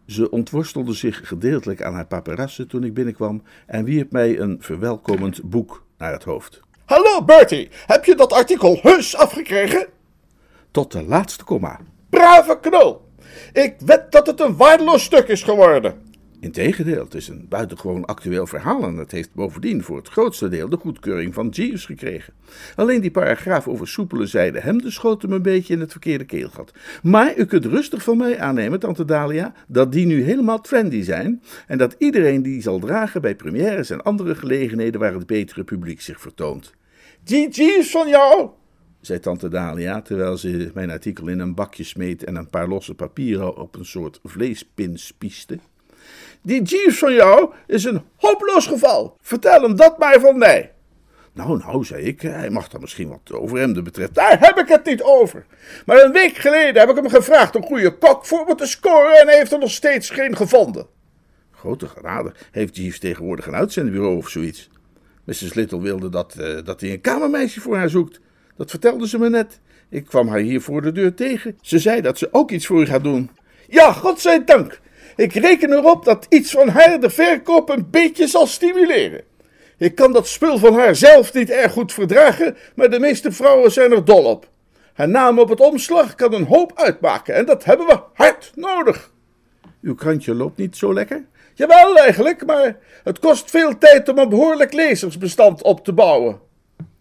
Ze 0.06 0.30
ontworstelde 0.30 0.92
zich 0.92 1.28
gedeeltelijk 1.28 1.82
aan 1.82 1.94
haar 1.94 2.06
paparassen 2.06 2.68
toen 2.68 2.84
ik 2.84 2.94
binnenkwam 2.94 3.42
en 3.66 3.84
wierp 3.84 4.12
mij 4.12 4.40
een 4.40 4.56
verwelkomend 4.60 5.42
boek 5.42 5.84
naar 5.96 6.12
het 6.12 6.24
hoofd. 6.24 6.60
Hallo 6.84 7.24
Bertie, 7.24 7.68
heb 7.86 8.04
je 8.04 8.14
dat 8.14 8.32
artikel 8.32 8.78
heus 8.82 9.16
afgekregen? 9.16 9.96
Tot 10.70 10.92
de 10.92 11.02
laatste 11.02 11.44
komma. 11.44 11.80
Brave 12.10 12.58
knul! 12.60 13.06
Ik 13.52 13.74
wed 13.84 14.12
dat 14.12 14.26
het 14.26 14.40
een 14.40 14.56
waardeloos 14.56 15.02
stuk 15.02 15.28
is 15.28 15.42
geworden. 15.42 16.06
Integendeel, 16.40 17.04
het 17.04 17.14
is 17.14 17.28
een 17.28 17.46
buitengewoon 17.48 18.04
actueel 18.04 18.46
verhaal 18.46 18.82
en 18.82 18.96
het 18.96 19.10
heeft 19.10 19.34
bovendien 19.34 19.82
voor 19.82 19.96
het 19.96 20.08
grootste 20.08 20.48
deel 20.48 20.68
de 20.68 20.76
goedkeuring 20.76 21.34
van 21.34 21.48
Jeeves 21.48 21.84
gekregen. 21.84 22.32
Alleen 22.74 23.00
die 23.00 23.10
paragraaf 23.10 23.68
over 23.68 23.88
soepele 23.88 24.26
zijde 24.26 24.60
hemden 24.60 24.92
schoot 24.92 25.22
hem 25.22 25.32
een 25.32 25.42
beetje 25.42 25.74
in 25.74 25.80
het 25.80 25.90
verkeerde 25.90 26.24
keelgat. 26.24 26.72
Maar 27.02 27.36
u 27.36 27.44
kunt 27.44 27.64
rustig 27.64 28.02
van 28.02 28.16
mij 28.16 28.40
aannemen, 28.40 28.80
tante 28.80 29.04
Dalia, 29.04 29.52
dat 29.66 29.92
die 29.92 30.06
nu 30.06 30.22
helemaal 30.22 30.60
trendy 30.60 31.02
zijn 31.02 31.42
en 31.66 31.78
dat 31.78 31.94
iedereen 31.98 32.42
die 32.42 32.62
zal 32.62 32.78
dragen 32.78 33.20
bij 33.20 33.34
premières 33.34 33.90
en 33.90 34.02
andere 34.02 34.34
gelegenheden 34.34 35.00
waar 35.00 35.14
het 35.14 35.26
betere 35.26 35.64
publiek 35.64 36.00
zich 36.00 36.20
vertoont. 36.20 36.74
Die 37.24 37.48
Jeeves 37.48 37.90
van 37.90 38.08
jou, 38.08 38.50
zei 39.08 39.20
tante 39.20 39.48
Dalia, 39.48 40.02
terwijl 40.02 40.36
ze 40.36 40.70
mijn 40.74 40.90
artikel 40.90 41.28
in 41.28 41.38
een 41.38 41.54
bakje 41.54 41.84
smeet 41.84 42.24
en 42.24 42.36
een 42.36 42.50
paar 42.50 42.68
losse 42.68 42.94
papieren 42.94 43.56
op 43.56 43.74
een 43.74 43.84
soort 43.84 44.20
vleespin 44.24 44.98
spieste. 44.98 45.58
Die 46.42 46.62
Jeeves 46.62 46.98
van 46.98 47.12
jou 47.12 47.52
is 47.66 47.84
een 47.84 48.02
hopeloos 48.16 48.66
geval. 48.66 49.16
Vertel 49.20 49.62
hem 49.62 49.76
dat 49.76 49.98
maar 49.98 50.20
van 50.20 50.38
mij. 50.38 50.72
Nou, 51.32 51.58
nou, 51.58 51.84
zei 51.84 52.04
ik, 52.04 52.20
hij 52.20 52.50
mag 52.50 52.68
dan 52.68 52.80
misschien 52.80 53.08
wat 53.08 53.32
overhemden 53.32 53.84
betreft. 53.84 54.14
Daar 54.14 54.40
heb 54.40 54.58
ik 54.58 54.68
het 54.68 54.84
niet 54.84 55.02
over. 55.02 55.46
Maar 55.86 56.04
een 56.04 56.12
week 56.12 56.36
geleden 56.36 56.80
heb 56.80 56.90
ik 56.90 56.96
hem 56.96 57.08
gevraagd 57.08 57.54
een 57.54 57.62
goede 57.62 57.98
kok 57.98 58.26
voor 58.26 58.44
me 58.46 58.54
te 58.54 58.66
scoren 58.66 59.20
en 59.20 59.26
hij 59.26 59.36
heeft 59.36 59.52
er 59.52 59.58
nog 59.58 59.70
steeds 59.70 60.10
geen 60.10 60.36
gevonden. 60.36 60.86
Grote 61.50 61.88
genade, 61.88 62.32
heeft 62.50 62.76
Jeeves 62.76 62.98
tegenwoordig 62.98 63.46
een 63.46 63.54
uitzendbureau 63.54 64.16
of 64.16 64.28
zoiets? 64.28 64.68
Mrs. 65.24 65.54
Little 65.54 65.80
wilde 65.80 66.08
dat, 66.08 66.34
eh, 66.34 66.64
dat 66.64 66.80
hij 66.80 66.92
een 66.92 67.00
kamermeisje 67.00 67.60
voor 67.60 67.76
haar 67.76 67.90
zoekt. 67.90 68.20
Dat 68.58 68.70
vertelde 68.70 69.08
ze 69.08 69.18
me 69.18 69.28
net. 69.28 69.60
Ik 69.88 70.04
kwam 70.04 70.28
haar 70.28 70.38
hier 70.38 70.60
voor 70.60 70.82
de 70.82 70.92
deur 70.92 71.14
tegen. 71.14 71.58
Ze 71.62 71.78
zei 71.78 72.00
dat 72.00 72.18
ze 72.18 72.28
ook 72.32 72.50
iets 72.50 72.66
voor 72.66 72.80
u 72.80 72.86
gaat 72.86 73.04
doen. 73.04 73.30
Ja, 73.68 73.92
godzijdank. 73.92 74.80
Ik 75.16 75.32
reken 75.32 75.72
erop 75.72 76.04
dat 76.04 76.26
iets 76.28 76.50
van 76.50 76.68
haar 76.68 77.00
de 77.00 77.10
verkoop 77.10 77.68
een 77.68 77.90
beetje 77.90 78.26
zal 78.26 78.46
stimuleren. 78.46 79.22
Ik 79.76 79.94
kan 79.94 80.12
dat 80.12 80.28
spul 80.28 80.58
van 80.58 80.74
haar 80.74 80.96
zelf 80.96 81.34
niet 81.34 81.50
erg 81.50 81.72
goed 81.72 81.92
verdragen, 81.92 82.56
maar 82.74 82.90
de 82.90 83.00
meeste 83.00 83.32
vrouwen 83.32 83.72
zijn 83.72 83.92
er 83.92 84.04
dol 84.04 84.24
op. 84.24 84.48
Haar 84.92 85.08
naam 85.08 85.38
op 85.38 85.48
het 85.48 85.60
omslag 85.60 86.14
kan 86.14 86.34
een 86.34 86.46
hoop 86.46 86.72
uitmaken 86.74 87.34
en 87.34 87.46
dat 87.46 87.64
hebben 87.64 87.86
we 87.86 88.00
hard 88.14 88.52
nodig. 88.54 89.12
Uw 89.82 89.94
krantje 89.94 90.34
loopt 90.34 90.56
niet 90.56 90.76
zo 90.76 90.94
lekker? 90.94 91.24
Jawel, 91.54 91.96
eigenlijk, 91.96 92.46
maar 92.46 92.78
het 93.04 93.18
kost 93.18 93.50
veel 93.50 93.78
tijd 93.78 94.08
om 94.08 94.18
een 94.18 94.28
behoorlijk 94.28 94.72
lezersbestand 94.72 95.62
op 95.62 95.84
te 95.84 95.92
bouwen. 95.92 96.47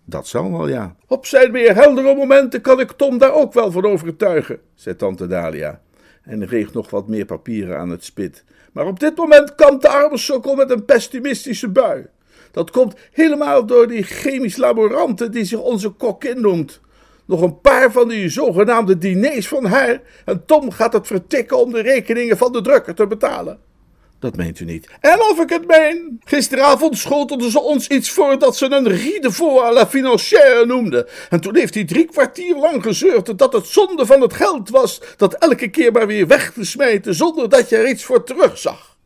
Dat 0.09 0.27
zal 0.27 0.51
wel, 0.51 0.67
ja. 0.67 0.95
Op 1.07 1.25
zijn 1.25 1.51
meer 1.51 1.75
heldere 1.75 2.15
momenten 2.15 2.61
kan 2.61 2.79
ik 2.79 2.91
Tom 2.91 3.17
daar 3.17 3.33
ook 3.33 3.53
wel 3.53 3.71
van 3.71 3.85
overtuigen, 3.85 4.59
zei 4.75 4.95
tante 4.95 5.27
Dalia. 5.27 5.81
En 6.23 6.45
reeg 6.45 6.73
nog 6.73 6.89
wat 6.89 7.07
meer 7.07 7.25
papieren 7.25 7.77
aan 7.77 7.89
het 7.89 8.03
spit. 8.03 8.43
Maar 8.73 8.85
op 8.85 8.99
dit 8.99 9.17
moment 9.17 9.55
kampt 9.55 9.81
de 9.81 9.89
arme 9.89 10.17
sokkel 10.17 10.55
met 10.55 10.69
een 10.69 10.85
pessimistische 10.85 11.69
bui. 11.69 12.05
Dat 12.51 12.71
komt 12.71 12.95
helemaal 13.11 13.65
door 13.65 13.87
die 13.87 14.03
chemisch 14.03 14.57
laborante 14.57 15.29
die 15.29 15.45
zich 15.45 15.59
onze 15.59 15.89
kokkin 15.89 16.41
noemt. 16.41 16.81
Nog 17.25 17.41
een 17.41 17.61
paar 17.61 17.91
van 17.91 18.07
die 18.07 18.29
zogenaamde 18.29 18.97
diners 18.97 19.47
van 19.47 19.65
haar 19.65 20.01
en 20.25 20.45
Tom 20.45 20.71
gaat 20.71 20.93
het 20.93 21.07
vertikken 21.07 21.57
om 21.57 21.71
de 21.71 21.81
rekeningen 21.81 22.37
van 22.37 22.51
de 22.51 22.61
drukker 22.61 22.95
te 22.95 23.07
betalen. 23.07 23.59
Dat 24.19 24.35
meent 24.35 24.59
u 24.59 24.65
niet. 24.65 24.89
En 24.99 25.21
of 25.21 25.39
ik 25.39 25.49
het 25.49 25.67
meen. 25.67 26.21
Gisteravond 26.23 26.97
schotelden 26.97 27.51
ze 27.51 27.59
ons 27.59 27.87
iets 27.87 28.11
voor 28.11 28.39
dat 28.39 28.57
ze 28.57 28.71
een 28.71 28.87
Riedevaux 28.87 29.61
à 29.61 29.73
la 29.73 29.87
financière 29.87 30.65
noemden. 30.65 31.07
En 31.29 31.39
toen 31.39 31.55
heeft 31.55 31.73
hij 31.73 31.85
drie 31.85 32.05
kwartier 32.05 32.55
lang 32.55 32.83
gezeurd 32.83 33.37
dat 33.37 33.53
het 33.53 33.65
zonde 33.65 34.05
van 34.05 34.21
het 34.21 34.33
geld 34.33 34.69
was 34.69 35.01
dat 35.17 35.33
elke 35.33 35.67
keer 35.67 35.91
maar 35.91 36.07
weer 36.07 36.27
weg 36.27 36.51
te 36.51 36.65
smijten 36.65 37.15
zonder 37.15 37.49
dat 37.49 37.69
je 37.69 37.75
er 37.75 37.89
iets 37.89 38.03
voor 38.03 38.23
terugzag. 38.23 38.97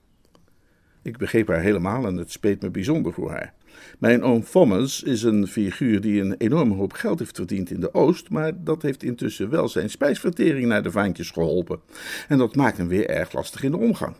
Ik 1.03 1.17
begreep 1.17 1.47
haar 1.47 1.61
helemaal 1.61 2.05
en 2.05 2.17
het 2.17 2.31
speet 2.31 2.61
me 2.61 2.69
bijzonder 2.69 3.13
voor 3.13 3.29
haar. 3.29 3.53
Mijn 3.99 4.23
oom 4.23 4.43
Thomas 4.43 5.03
is 5.03 5.23
een 5.23 5.47
figuur 5.47 6.01
die 6.01 6.21
een 6.21 6.35
enorme 6.37 6.75
hoop 6.75 6.93
geld 6.93 7.19
heeft 7.19 7.35
verdiend 7.35 7.71
in 7.71 7.79
de 7.79 7.93
Oost, 7.93 8.29
maar 8.29 8.63
dat 8.63 8.81
heeft 8.81 9.03
intussen 9.03 9.49
wel 9.49 9.67
zijn 9.67 9.89
spijsvertering 9.89 10.65
naar 10.65 10.83
de 10.83 10.91
vaantjes 10.91 11.29
geholpen. 11.29 11.79
En 12.27 12.37
dat 12.37 12.55
maakt 12.55 12.77
hem 12.77 12.87
weer 12.87 13.09
erg 13.09 13.33
lastig 13.33 13.63
in 13.63 13.71
de 13.71 13.77
omgang. 13.77 14.15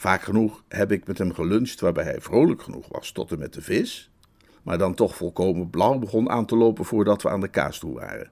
Vaak 0.00 0.22
genoeg 0.22 0.62
heb 0.68 0.92
ik 0.92 1.06
met 1.06 1.18
hem 1.18 1.34
geluncht 1.34 1.80
waarbij 1.80 2.04
hij 2.04 2.20
vrolijk 2.20 2.62
genoeg 2.62 2.88
was 2.88 3.12
tot 3.12 3.32
en 3.32 3.38
met 3.38 3.52
de 3.52 3.62
vis, 3.62 4.10
maar 4.62 4.78
dan 4.78 4.94
toch 4.94 5.16
volkomen 5.16 5.70
blauw 5.70 5.98
begon 5.98 6.30
aan 6.30 6.46
te 6.46 6.56
lopen 6.56 6.84
voordat 6.84 7.22
we 7.22 7.28
aan 7.28 7.40
de 7.40 7.48
kaas 7.48 7.78
toe 7.78 7.94
waren. 7.94 8.30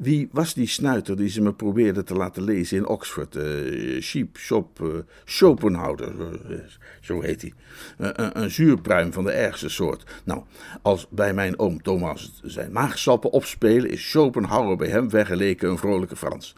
Wie 0.00 0.28
was 0.32 0.54
die 0.54 0.66
snuiter 0.66 1.16
die 1.16 1.28
ze 1.28 1.40
me 1.40 1.52
probeerde 1.52 2.02
te 2.02 2.14
laten 2.14 2.42
lezen 2.42 2.76
in 2.76 2.86
Oxford? 2.86 3.36
Uh, 3.36 4.02
Sheep 4.02 4.36
Shop 4.36 4.80
uh, 4.80 4.88
Schopenhauer, 5.24 6.12
uh, 6.50 6.58
zo 7.00 7.20
heet 7.20 7.42
hij. 7.42 7.52
een, 7.96 8.40
een 8.42 8.50
zuurpruim 8.50 9.12
van 9.12 9.24
de 9.24 9.30
ergste 9.30 9.68
soort. 9.68 10.04
Nou, 10.24 10.42
als 10.82 11.06
bij 11.10 11.34
mijn 11.34 11.58
oom 11.58 11.82
Thomas 11.82 12.40
zijn 12.42 12.72
maagsappen 12.72 13.30
opspelen, 13.30 13.90
is 13.90 14.10
Schopenhauer 14.10 14.76
bij 14.76 14.88
hem 14.88 15.10
vergeleken 15.10 15.70
een 15.70 15.78
vrolijke 15.78 16.16
Frans. 16.16 16.54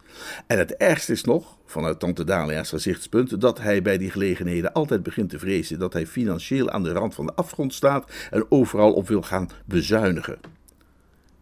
En 0.46 0.58
het 0.58 0.76
ergste 0.76 1.12
is 1.12 1.24
nog, 1.24 1.56
vanuit 1.66 1.98
tante 1.98 2.24
Dalia's 2.24 2.68
gezichtspunt, 2.68 3.40
dat 3.40 3.60
hij 3.60 3.82
bij 3.82 3.98
die 3.98 4.10
gelegenheden 4.10 4.72
altijd 4.72 5.02
begint 5.02 5.30
te 5.30 5.38
vrezen 5.38 5.78
dat 5.78 5.92
hij 5.92 6.06
financieel 6.06 6.70
aan 6.70 6.82
de 6.82 6.92
rand 6.92 7.14
van 7.14 7.26
de 7.26 7.34
afgrond 7.34 7.74
staat 7.74 8.12
en 8.30 8.46
overal 8.48 8.92
op 8.92 9.08
wil 9.08 9.22
gaan 9.22 9.50
bezuinigen. 9.64 10.38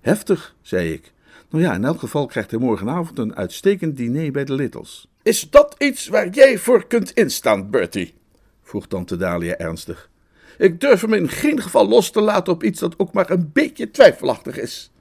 Heftig, 0.01 0.55
zei 0.63 0.93
ik. 0.93 1.13
Nou 1.51 1.65
ja, 1.65 1.75
in 1.75 1.85
elk 1.85 1.99
geval 1.99 2.27
krijgt 2.27 2.51
hij 2.51 2.61
morgenavond 2.61 3.19
een 3.19 3.37
uitstekend 3.37 3.97
diner 3.97 4.33
bij 4.33 4.45
de 4.45 4.55
Littles. 4.55 5.09
Is 5.23 5.51
dat 5.51 5.75
iets 5.79 6.09
waar 6.09 6.29
jij 6.29 6.59
voor 6.59 6.87
kunt 6.87 7.11
instaan, 7.11 7.71
Bertie? 7.71 8.15
vroeg 8.63 8.87
tante 8.87 9.17
Dalia 9.17 9.57
ernstig. 9.57 10.11
Ik 10.59 10.81
durf 10.81 11.01
hem 11.01 11.13
in 11.13 11.29
geen 11.29 11.63
geval 11.63 11.89
los 11.89 12.11
te 12.11 12.21
laten 12.21 12.53
op 12.53 12.63
iets 12.63 12.81
dat 12.81 12.99
ook 12.99 13.13
maar 13.13 13.31
een 13.31 13.51
beetje 13.53 13.91
twijfelachtig 13.91 14.59
is. 14.59 14.93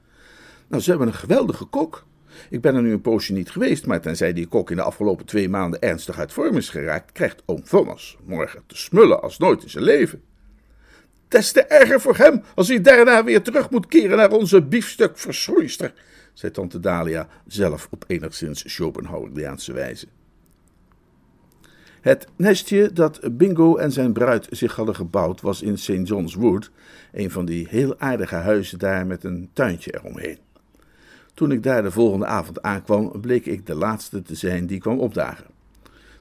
Nou, 0.68 0.82
ze 0.82 0.90
hebben 0.90 1.08
een 1.08 1.14
geweldige 1.14 1.64
kok. 1.64 2.04
Ik 2.50 2.60
ben 2.60 2.74
er 2.74 2.82
nu 2.82 2.92
een 2.92 3.00
poosje 3.00 3.32
niet 3.32 3.50
geweest, 3.50 3.86
maar 3.86 4.00
tenzij 4.00 4.32
die 4.32 4.46
kok 4.46 4.70
in 4.70 4.76
de 4.76 4.82
afgelopen 4.82 5.26
twee 5.26 5.48
maanden 5.48 5.80
ernstig 5.80 6.18
uit 6.18 6.32
vorm 6.32 6.56
is 6.56 6.68
geraakt, 6.68 7.12
krijgt 7.12 7.42
oom 7.46 7.62
Thomas 7.64 8.16
morgen 8.24 8.62
te 8.66 8.76
smullen 8.76 9.22
als 9.22 9.38
nooit 9.38 9.62
in 9.62 9.70
zijn 9.70 9.84
leven. 9.84 10.22
Des 11.28 11.52
te 11.52 11.62
erger 11.62 12.00
voor 12.00 12.16
hem 12.16 12.42
als 12.54 12.68
hij 12.68 12.80
daarna 12.80 13.24
weer 13.24 13.42
terug 13.42 13.70
moet 13.70 13.86
keren 13.86 14.16
naar 14.16 14.30
onze 14.30 14.62
biefstuk 14.62 15.18
verschroeister, 15.18 15.92
zei 16.32 16.52
tante 16.52 16.80
Dalia, 16.80 17.28
zelf 17.46 17.88
op 17.90 18.04
enigszins 18.06 18.72
Schopenhaueriaanse 18.72 19.72
wijze. 19.72 20.06
Het 22.00 22.26
nestje 22.36 22.92
dat 22.92 23.20
Bingo 23.36 23.76
en 23.76 23.92
zijn 23.92 24.12
bruid 24.12 24.46
zich 24.50 24.74
hadden 24.74 24.94
gebouwd 24.94 25.40
was 25.40 25.62
in 25.62 25.78
St. 25.78 26.08
John's 26.08 26.34
Wood, 26.34 26.70
een 27.12 27.30
van 27.30 27.44
die 27.44 27.66
heel 27.68 27.98
aardige 27.98 28.34
huizen 28.34 28.78
daar 28.78 29.06
met 29.06 29.24
een 29.24 29.50
tuintje 29.52 29.94
eromheen. 29.94 30.38
Toen 31.34 31.52
ik 31.52 31.62
daar 31.62 31.82
de 31.82 31.90
volgende 31.90 32.26
avond 32.26 32.62
aankwam, 32.62 33.20
bleek 33.20 33.46
ik 33.46 33.66
de 33.66 33.74
laatste 33.74 34.22
te 34.22 34.34
zijn 34.34 34.66
die 34.66 34.78
kwam 34.78 34.98
opdagen. 34.98 35.46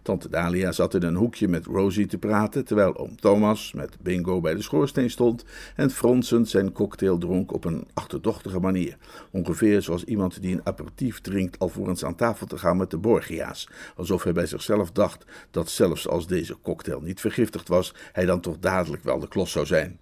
Tante 0.10 0.30
Dalia 0.30 0.72
zat 0.72 0.94
in 0.94 1.04
een 1.04 1.16
hoekje 1.16 1.48
met 1.48 1.66
Rosie 1.66 2.06
te 2.06 2.18
praten, 2.18 2.66
terwijl 2.66 2.98
oom 2.98 3.16
Thomas 3.16 3.74
met 3.74 3.98
Bingo 4.02 4.42
bij 4.42 4.56
de 4.56 4.62
schoorsteen 4.62 5.10
stond 5.10 5.46
en 5.76 5.92
fronsend 5.92 6.50
zijn 6.50 6.72
cocktail 6.72 7.18
dronk 7.18 7.54
op 7.54 7.66
een 7.66 7.88
achterdochtige 7.94 8.60
manier. 8.60 8.98
Ongeveer 9.32 9.82
zoals 9.82 10.04
iemand 10.04 10.42
die 10.42 10.54
een 10.54 10.66
aperitief 10.66 11.22
drinkt 11.22 11.60
alvorens 11.60 12.06
aan 12.06 12.16
tafel 12.16 12.48
te 12.48 12.58
gaan 12.58 12.78
met 12.78 12.92
de 12.92 12.98
Borgia's. 12.98 13.70
Alsof 13.96 14.24
hij 14.24 14.34
bij 14.34 14.46
zichzelf 14.46 14.92
dacht 14.92 15.26
dat 15.52 15.70
zelfs 15.70 16.08
als 16.08 16.28
deze 16.28 16.58
cocktail 16.62 17.02
niet 17.02 17.20
vergiftigd 17.20 17.68
was, 17.68 17.94
hij 18.12 18.26
dan 18.26 18.40
toch 18.40 18.60
dadelijk 18.60 19.04
wel 19.04 19.20
de 19.20 19.28
klos 19.28 19.52
zou 19.52 19.66
zijn. 19.66 20.00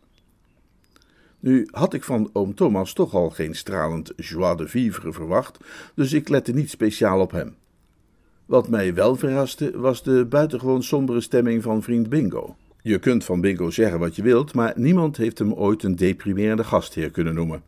Nu 1.39 1.67
had 1.71 1.93
ik 1.93 2.03
van 2.03 2.29
oom 2.33 2.55
Thomas 2.55 2.93
toch 2.93 3.13
al 3.13 3.29
geen 3.29 3.55
stralend 3.55 4.13
joie 4.15 4.55
de 4.55 4.67
vivre 4.67 5.13
verwacht, 5.13 5.57
dus 5.95 6.13
ik 6.13 6.29
lette 6.29 6.53
niet 6.53 6.69
speciaal 6.69 7.19
op 7.19 7.31
hem. 7.31 7.55
Wat 8.47 8.69
mij 8.69 8.93
wel 8.93 9.15
verraste 9.15 9.79
was 9.79 10.03
de 10.03 10.25
buitengewoon 10.25 10.83
sombere 10.83 11.21
stemming 11.21 11.63
van 11.63 11.83
vriend 11.83 12.09
Bingo. 12.09 12.55
Je 12.81 12.99
kunt 12.99 13.23
van 13.23 13.41
Bingo 13.41 13.69
zeggen 13.69 13.99
wat 13.99 14.15
je 14.15 14.21
wilt, 14.21 14.53
maar 14.53 14.73
niemand 14.75 15.17
heeft 15.17 15.39
hem 15.39 15.53
ooit 15.53 15.83
een 15.83 15.95
deprimerende 15.95 16.63
gastheer 16.63 17.11
kunnen 17.11 17.33
noemen. 17.33 17.61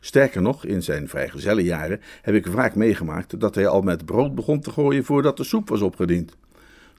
Sterker 0.00 0.42
nog, 0.42 0.64
in 0.64 0.82
zijn 0.82 1.08
vrijgezellenjaren 1.08 2.00
heb 2.22 2.34
ik 2.34 2.46
vaak 2.46 2.74
meegemaakt 2.74 3.40
dat 3.40 3.54
hij 3.54 3.66
al 3.66 3.82
met 3.82 4.04
brood 4.04 4.34
begon 4.34 4.60
te 4.60 4.70
gooien 4.70 5.04
voordat 5.04 5.36
de 5.36 5.44
soep 5.44 5.68
was 5.68 5.80
opgediend. 5.80 6.36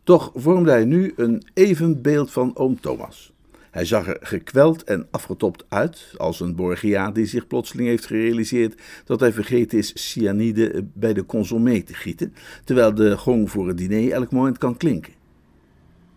Toch 0.03 0.31
vormde 0.35 0.71
hij 0.71 0.85
nu 0.85 1.13
een 1.15 1.43
even 1.53 2.01
beeld 2.01 2.31
van 2.31 2.51
oom 2.53 2.79
Thomas. 2.79 3.33
Hij 3.75 3.85
zag 3.85 4.07
er 4.07 4.17
gekweld 4.21 4.83
en 4.83 5.07
afgetopt 5.11 5.65
uit, 5.69 6.13
als 6.17 6.39
een 6.39 6.55
Borgia 6.55 7.11
die 7.11 7.25
zich 7.25 7.47
plotseling 7.47 7.87
heeft 7.87 8.05
gerealiseerd 8.05 8.81
dat 9.05 9.19
hij 9.19 9.33
vergeten 9.33 9.77
is 9.77 10.11
cyanide 10.11 10.85
bij 10.93 11.13
de 11.13 11.25
consommé 11.25 11.81
te 11.81 11.93
gieten, 11.93 12.33
terwijl 12.63 12.93
de 12.93 13.17
gong 13.17 13.51
voor 13.51 13.67
het 13.67 13.77
diner 13.77 14.11
elk 14.11 14.31
moment 14.31 14.57
kan 14.57 14.77
klinken. 14.77 15.13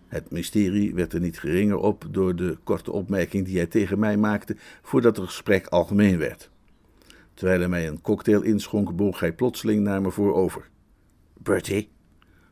Het 0.07 0.31
mysterie 0.31 0.95
werd 0.95 1.13
er 1.13 1.21
niet 1.21 1.39
geringer 1.39 1.77
op 1.77 2.05
door 2.11 2.37
de 2.37 2.57
korte 2.65 2.93
opmerking 2.93 3.45
die 3.45 3.57
hij 3.57 3.67
tegen 3.67 3.99
mij 3.99 4.17
maakte 4.17 4.57
voordat 4.83 5.17
het 5.17 5.27
gesprek 5.27 5.67
algemeen 5.67 6.19
werd. 6.19 6.51
Terwijl 7.35 7.59
hij 7.59 7.69
mij 7.69 7.89
een 7.89 8.01
cocktail 8.01 8.43
inschonk, 8.43 8.97
boog 8.97 9.21
hij 9.21 9.33
plotseling 9.33 9.83
naar 9.83 10.03
me 10.03 10.11
voorover. 10.11 10.69
Bertie, 11.39 11.89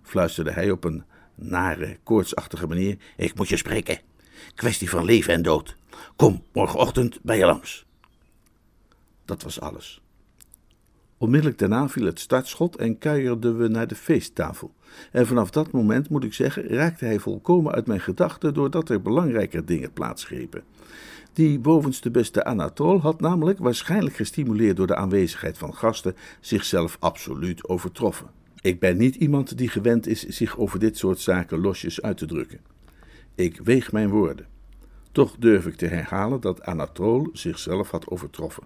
fluisterde 0.03 0.51
hij 0.51 0.71
op 0.71 0.85
een 0.85 1.05
nare, 1.35 1.97
koortsachtige 2.03 2.67
manier, 2.67 2.97
ik 3.17 3.35
moet 3.35 3.49
je 3.49 3.57
spreken. 3.57 3.99
Kwestie 4.55 4.91
van 4.91 5.05
leven 5.05 5.35
en 5.35 5.43
dood. 5.43 5.77
Kom 6.17 6.43
morgenochtend 6.53 7.19
bij 7.23 7.39
je 7.39 7.47
langs. 7.47 7.87
Dat 9.25 9.43
was 9.43 9.61
alles. 9.61 10.01
Onmiddellijk 11.19 11.59
daarna 11.59 11.89
viel 11.89 12.05
het 12.05 12.21
startschot 12.21 12.77
en 12.77 12.99
kuierden 12.99 13.59
we 13.59 13.69
naar 13.69 13.87
de 13.87 13.95
feesttafel. 13.95 14.75
En 15.13 15.27
vanaf 15.27 15.51
dat 15.51 15.71
moment, 15.71 16.09
moet 16.09 16.25
ik 16.25 16.35
zeggen, 16.35 16.69
raakte 16.69 17.05
hij 17.05 17.19
volkomen 17.19 17.73
uit 17.73 17.87
mijn 17.87 18.01
gedachten 18.01 18.55
doordat 18.55 18.89
er 18.89 19.03
belangrijker 19.03 19.67
dingen 19.67 19.93
plaatsgrepen. 19.93 20.63
Die 21.33 21.59
bovenste 21.59 22.11
beste 22.11 22.45
Anatol 22.45 23.01
had 23.01 23.21
namelijk, 23.21 23.59
waarschijnlijk 23.59 24.17
gestimuleerd 24.17 24.77
door 24.77 24.87
de 24.87 24.97
aanwezigheid 24.97 25.59
van 25.59 25.75
gasten, 25.75 26.17
zichzelf 26.41 26.97
absoluut 27.01 27.69
overtroffen. 27.69 28.27
Ik 28.61 28.81
ben 28.81 28.97
niet 28.97 29.15
iemand 29.15 29.59
die 29.59 29.69
gewend 29.69 30.07
is 30.07 30.23
zich 30.23 30.59
over 30.59 30.79
dit 30.79 30.99
soort 30.99 31.21
zaken 31.21 31.61
losjes 31.61 32.03
uit 32.03 32.17
te 32.17 32.27
drukken. 32.27 32.61
Ik 33.37 33.61
weeg 33.65 33.93
mijn 33.93 34.09
woorden. 34.09 34.47
Toch 35.13 35.37
durf 35.39 35.67
ik 35.67 35.75
te 35.75 35.87
herhalen 35.87 36.41
dat 36.41 36.63
Anatole 36.63 37.29
zichzelf 37.33 37.91
had 37.91 38.09
overtroffen. 38.09 38.63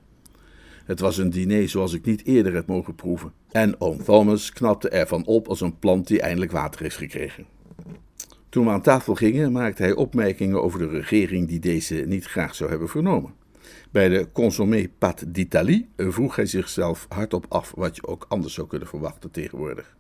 Het 0.84 1.00
was 1.00 1.18
een 1.18 1.30
diner 1.30 1.68
zoals 1.68 1.92
ik 1.92 2.04
niet 2.04 2.24
eerder 2.24 2.54
heb 2.54 2.66
mogen 2.66 2.94
proeven. 2.94 3.32
En 3.50 3.80
oom 3.80 4.04
Thomas 4.04 4.52
knapte 4.52 4.88
ervan 4.88 5.26
op 5.26 5.48
als 5.48 5.60
een 5.60 5.78
plant 5.78 6.06
die 6.06 6.20
eindelijk 6.20 6.52
water 6.52 6.80
heeft 6.80 6.96
gekregen. 6.96 7.46
Toen 8.48 8.64
we 8.64 8.70
aan 8.70 8.82
tafel 8.82 9.14
gingen, 9.14 9.52
maakte 9.52 9.82
hij 9.82 9.94
opmerkingen 9.94 10.62
over 10.62 10.78
de 10.78 10.88
regering 10.88 11.48
die 11.48 11.60
deze 11.60 11.94
niet 11.94 12.24
graag 12.24 12.54
zou 12.54 12.70
hebben 12.70 12.88
vernomen. 12.88 13.34
Bij 13.90 14.08
de 14.08 14.28
consommé 14.32 14.88
pâte 14.88 15.30
d'Italie 15.30 15.88
vroeg 15.96 16.36
hij 16.36 16.46
zichzelf 16.46 17.06
hardop 17.08 17.46
af 17.48 17.72
wat 17.76 17.96
je 17.96 18.06
ook 18.06 18.26
anders 18.28 18.54
zou 18.54 18.66
kunnen 18.66 18.88
verwachten 18.88 19.30
tegenwoordig. 19.30 19.96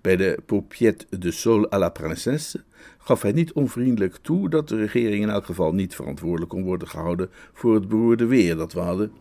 Bij 0.00 0.16
de 0.16 0.38
paupiette 0.46 1.18
de 1.18 1.30
sol 1.30 1.72
à 1.72 1.78
la 1.78 1.88
princesse 1.88 2.62
gaf 2.98 3.22
hij 3.22 3.32
niet 3.32 3.52
onvriendelijk 3.52 4.16
toe 4.16 4.50
dat 4.50 4.68
de 4.68 4.76
regering 4.76 5.22
in 5.22 5.30
elk 5.30 5.44
geval 5.44 5.74
niet 5.74 5.94
verantwoordelijk 5.94 6.50
kon 6.50 6.62
worden 6.62 6.88
gehouden 6.88 7.30
voor 7.52 7.74
het 7.74 7.88
beroerde 7.88 8.26
weer 8.26 8.56
dat 8.56 8.72
we 8.72 8.80
hadden. 8.80 9.12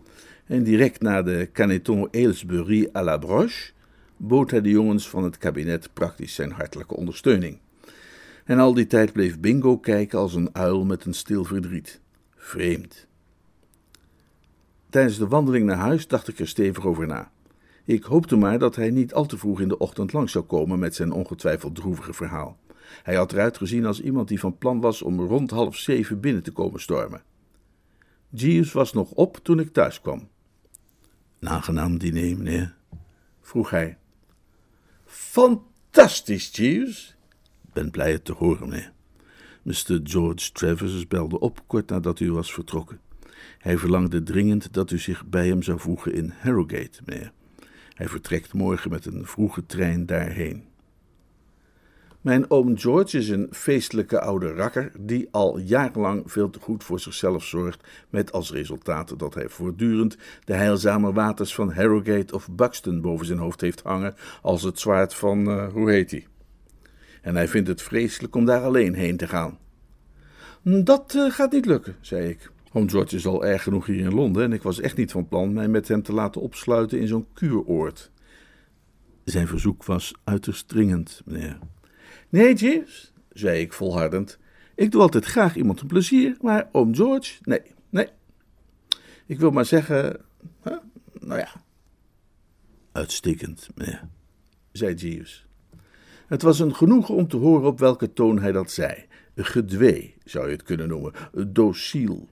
En 0.46 0.64
direct 0.64 1.02
na 1.02 1.22
de 1.22 1.50
Caneton 1.54 2.08
Aylesbury 2.12 2.90
à 2.96 3.04
la 3.04 3.18
broche 3.18 3.72
bood 4.18 4.52
hij 4.52 4.62
de 4.62 4.70
jongens 4.70 5.10
van 5.10 5.24
het 5.24 5.38
kabinet 5.38 5.90
praktisch 5.94 6.36
zijn 6.36 6.52
hartelijke 6.52 6.96
ondersteuning. 6.96 7.60
En 8.46 8.60
al 8.60 8.74
die 8.74 8.88
tijd 8.88 9.14
bleef 9.14 9.40
Bingo 9.40 9.78
kijken 9.78 10.20
als 10.20 10.34
een 10.34 10.56
uil 10.56 10.86
met 10.86 11.06
een 11.06 11.14
stil 11.14 11.44
verdriet. 11.44 12.00
Vreemd. 12.36 13.08
Tijdens 14.90 15.18
de 15.18 15.28
wandeling 15.28 15.66
naar 15.66 15.78
huis 15.78 16.08
dacht 16.08 16.28
ik 16.28 16.40
er 16.40 16.48
stevig 16.48 16.86
over 16.86 17.08
na. 17.08 17.32
Ik 17.88 18.04
hoopte 18.04 18.36
maar 18.36 18.60
dat 18.60 18.76
hij 18.76 18.90
niet 18.90 19.14
al 19.14 19.26
te 19.26 19.38
vroeg 19.38 19.62
in 19.62 19.68
de 19.68 19.78
ochtend 19.78 20.14
langs 20.14 20.32
zou 20.32 20.46
komen 20.46 20.80
met 20.80 20.96
zijn 20.96 21.12
ongetwijfeld 21.12 21.76
droevige 21.76 22.14
verhaal. 22.14 22.58
Hij 23.04 23.16
had 23.16 23.32
eruit 23.32 23.58
gezien 23.58 23.86
als 23.86 24.02
iemand 24.02 24.28
die 24.28 24.40
van 24.40 24.58
plan 24.58 24.82
was 24.82 25.02
om 25.02 25.20
rond 25.20 25.52
half 25.52 25.76
zeven 25.76 26.20
binnen 26.20 26.44
te 26.44 26.52
komen 26.52 26.82
stormen. 26.82 27.24
Jeeves 28.30 28.72
was 28.72 28.94
nog 28.94 29.12
op 29.12 29.38
toen 29.38 29.60
ik 29.60 29.74
thuis 29.74 30.02
kwam. 30.02 30.28
Een 31.40 31.50
aangenaam 31.50 31.98
diner, 31.98 32.38
meneer? 32.38 32.76
vroeg 33.42 33.70
hij. 33.70 33.98
Fantastisch, 35.06 36.56
Jeeves. 36.56 37.16
Ben 37.74 37.92
blij 37.92 38.12
het 38.12 38.26
te 38.26 38.34
horen, 38.34 38.70
meneer. 38.70 38.94
Mr. 39.62 40.00
George 40.04 40.52
Travers 40.52 41.08
belde 41.08 41.40
op 41.40 41.64
kort 41.68 41.90
nadat 41.90 42.20
u 42.20 42.32
was 42.32 42.54
vertrokken. 42.54 43.00
Hij 43.58 43.78
verlangde 43.78 44.24
dringend 44.24 44.74
dat 44.74 44.92
u 44.92 45.00
zich 45.00 45.26
bij 45.26 45.48
hem 45.48 45.62
zou 45.64 45.80
voegen 45.80 46.14
in 46.14 46.34
Harrogate, 46.40 47.02
meneer. 47.06 47.36
Hij 47.98 48.08
vertrekt 48.08 48.54
morgen 48.54 48.90
met 48.90 49.06
een 49.06 49.26
vroege 49.26 49.66
trein 49.66 50.06
daarheen. 50.06 50.64
Mijn 52.22 52.52
oom 52.52 52.78
George 52.78 53.18
is 53.18 53.30
een 53.30 53.48
feestelijke 53.52 54.20
oude 54.20 54.54
rakker 54.54 54.92
die 55.00 55.28
al 55.32 55.58
jarenlang 55.58 56.32
veel 56.32 56.50
te 56.50 56.60
goed 56.60 56.84
voor 56.84 57.00
zichzelf 57.00 57.44
zorgt, 57.44 57.88
met 58.10 58.32
als 58.32 58.52
resultaat 58.52 59.20
dat 59.20 59.34
hij 59.34 59.50
voortdurend 59.50 60.18
de 60.44 60.54
heilzame 60.54 61.14
waters 61.14 61.56
van 61.56 61.72
Harrogate 61.74 62.36
of 62.36 62.50
Buxton 62.52 63.02
boven 63.02 63.26
zijn 63.26 63.40
hoofd 63.40 63.62
heeft 63.62 63.82
hangen 63.82 64.16
als 64.42 64.64
het 64.64 64.80
zwaard 64.80 65.14
van, 65.14 65.48
uh, 65.48 65.72
hoe 65.72 65.92
heet 65.92 66.12
hij? 66.12 66.28
En 67.22 67.36
hij 67.36 67.48
vindt 67.48 67.68
het 67.68 67.82
vreselijk 67.82 68.36
om 68.36 68.46
daar 68.46 68.64
alleen 68.64 68.94
heen 68.94 69.18
te 69.18 69.28
gaan. 69.28 69.58
Dat 70.64 71.14
uh, 71.16 71.32
gaat 71.32 71.52
niet 71.52 71.66
lukken, 71.66 71.96
zei 72.02 72.30
ik. 72.30 72.52
Oom 72.78 72.90
George 72.90 73.16
is 73.16 73.26
al 73.26 73.46
erg 73.46 73.64
genoeg 73.64 73.86
hier 73.86 74.00
in 74.00 74.14
Londen 74.14 74.44
en 74.44 74.54
ik 74.54 74.62
was 74.62 74.80
echt 74.80 74.98
niet 74.98 75.12
van 75.12 75.28
plan 75.28 75.54
mij 75.54 75.68
met 75.68 75.88
hem 75.88 76.04
te 76.04 76.14
laten 76.14 76.42
opsluiten 76.42 77.00
in 77.00 77.08
zo'n 77.08 77.28
kuuroord. 77.34 78.12
Zijn 79.24 79.48
verzoek 79.48 79.86
was 79.86 80.14
uiterst 80.24 80.68
dringend, 80.68 81.22
meneer. 81.26 81.60
Nee, 82.30 82.56
James, 82.56 83.14
zei 83.30 83.60
ik 83.60 83.74
volhardend. 83.74 84.40
Ik 84.76 84.92
doe 84.92 85.02
altijd 85.02 85.26
graag 85.26 85.56
iemand 85.56 85.82
een 85.82 85.88
plezier, 85.88 86.38
maar 86.42 86.70
oom 86.72 86.96
George, 86.96 87.34
nee, 87.44 87.62
nee. 87.90 88.08
Ik 89.26 89.40
wil 89.40 89.52
maar 89.52 89.66
zeggen, 89.66 90.22
nou 91.20 91.40
ja. 91.40 91.50
Uitstekend, 92.92 93.70
meneer, 93.76 94.08
zei 94.72 94.94
Jeeves. 94.94 95.48
Het 96.28 96.42
was 96.42 96.60
een 96.60 96.76
genoegen 96.76 97.16
om 97.16 97.28
te 97.28 97.38
horen 97.38 97.68
op 97.68 97.80
welke 97.80 98.14
toon 98.14 98.40
hij 98.40 98.52
dat 98.52 98.72
zei. 98.72 99.06
Gedwee, 99.36 100.16
zou 100.24 100.46
je 100.46 100.52
het 100.52 100.64
kunnen 100.64 100.88
noemen, 100.88 101.14
dociel. 101.48 102.30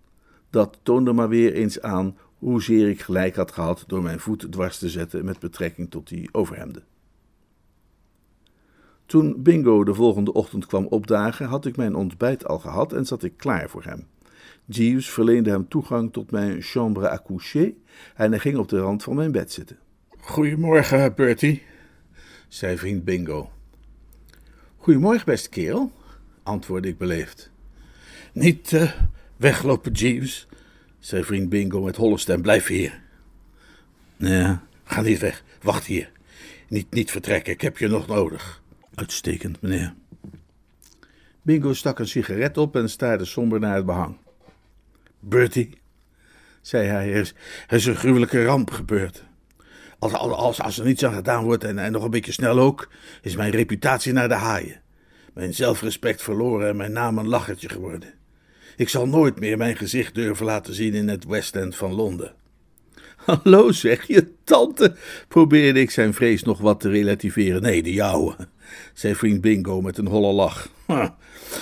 Dat 0.56 0.80
toonde 0.84 1.13
maar 1.13 1.30
weer 1.30 1.54
eens 1.54 1.82
aan 1.82 2.18
hoezeer 2.38 2.89
ik 2.89 3.02
gelijk 3.02 3.36
had 3.36 3.52
gehad 3.52 3.84
door 3.88 4.02
mijn 4.02 4.20
voet 4.20 4.52
dwars 4.52 4.78
te 4.78 4.89
zetten 4.89 5.26
met 5.26 5.39
betrekking 5.39 5.91
tot 5.91 6.08
die 6.08 6.30
overhemden. 6.32 6.84
Toen 9.06 9.44
Bingo 9.44 9.84
de 9.84 9.94
volgende 9.94 10.34
ochtend 10.34 10.65
kwam 10.65 10.86
opdagen, 10.86 11.46
had 11.46 11.65
ik 11.65 11.78
mijn 11.78 11.96
ontbijt 11.96 12.46
al 12.46 12.60
gehad 12.60 12.94
en 12.94 13.06
zat 13.06 13.24
ik 13.24 13.38
klaar 13.38 13.70
voor 13.70 13.84
hem. 13.84 14.08
Jeeves 14.65 15.10
verleende 15.10 15.50
hem 15.50 15.68
toegang 15.68 16.13
tot 16.13 16.32
mijn 16.32 16.62
chambre 16.62 17.10
à 17.10 17.22
coucher 17.26 17.74
en 18.15 18.32
hij 18.32 18.39
ging 18.39 18.58
op 18.58 18.70
de 18.70 18.80
rand 18.80 19.04
van 19.04 19.15
mijn 19.15 19.32
bed 19.32 19.52
zitten. 19.52 19.78
Goedemorgen, 20.20 21.15
Bertie, 21.15 21.63
zei 22.48 22.78
vriend 22.78 23.04
Bingo. 23.04 23.50
Goedemorgen, 24.78 25.26
beste 25.26 25.50
kerel, 25.50 25.91
antwoordde 26.44 26.89
ik 26.89 26.98
beleefd. 26.98 27.52
Niet 28.34 28.72
uh, 28.72 28.91
weglopen, 29.38 29.91
Jeeves, 29.91 30.48
zei 31.00 31.24
vriend 31.24 31.50
Bingo 31.50 31.82
met 31.82 31.95
holle 31.95 32.17
stem. 32.17 32.41
Blijf 32.41 32.67
hier. 32.67 33.02
Nee, 34.17 34.58
ga 34.84 35.02
niet 35.02 35.19
weg. 35.19 35.43
Wacht 35.62 35.86
hier. 35.86 36.12
Niet, 36.67 36.93
niet 36.93 37.12
vertrekken, 37.12 37.54
ik 37.54 37.62
heb 37.62 37.78
je 37.78 37.88
nog 37.88 38.08
nodig. 38.08 38.62
Uitstekend, 38.95 39.62
meneer. 39.62 39.93
Bingo 41.41 41.74
stak 41.74 42.00
een 42.00 42.08
sigaret 42.08 42.58
op 42.58 42.76
en 42.76 42.89
staarde 42.89 43.26
somber 43.26 43.60
naar 43.60 43.76
het 43.76 43.86
behang. 43.86 44.17
Bertie, 45.19 45.78
zei 46.62 46.88
hij, 46.88 47.10
er 47.10 47.19
is, 47.19 47.34
er 47.67 47.76
is 47.76 47.86
een 47.86 47.95
gruwelijke 47.95 48.45
ramp 48.45 48.71
gebeurd. 48.71 49.24
Als, 50.00 50.13
als, 50.13 50.62
als 50.62 50.80
er 50.80 50.86
niets 50.86 51.06
aan 51.06 51.13
gedaan 51.13 51.43
wordt 51.43 51.63
en, 51.63 51.80
en 51.80 51.91
nog 51.91 52.04
een 52.04 52.10
beetje 52.10 52.32
snel 52.32 52.60
ook, 52.60 52.89
is 53.21 53.36
mijn 53.36 53.52
reputatie 53.52 54.13
naar 54.13 54.28
de 54.28 54.34
haaien. 54.34 54.82
Mijn 55.34 55.54
zelfrespect 55.54 56.21
verloren 56.21 56.69
en 56.69 56.76
mijn 56.76 56.91
naam 56.91 57.17
een 57.17 57.28
lachertje 57.28 57.69
geworden. 57.69 58.13
Ik 58.75 58.89
zal 58.89 59.07
nooit 59.07 59.39
meer 59.39 59.57
mijn 59.57 59.75
gezicht 59.75 60.15
durven 60.15 60.45
laten 60.45 60.73
zien 60.73 60.93
in 60.93 61.07
het 61.07 61.25
West 61.25 61.55
End 61.55 61.75
van 61.75 61.93
Londen. 61.93 62.33
Hallo, 63.15 63.71
zeg 63.71 64.07
je 64.07 64.31
tante, 64.43 64.95
probeerde 65.27 65.79
ik 65.79 65.91
zijn 65.91 66.13
vrees 66.13 66.43
nog 66.43 66.59
wat 66.59 66.79
te 66.79 66.89
relativeren. 66.89 67.61
Nee, 67.61 67.83
de 67.83 67.93
jouwe, 67.93 68.35
zei 68.93 69.15
vriend 69.15 69.41
Bingo 69.41 69.81
met 69.81 69.97
een 69.97 70.07
holle 70.07 70.33
lach. 70.33 70.69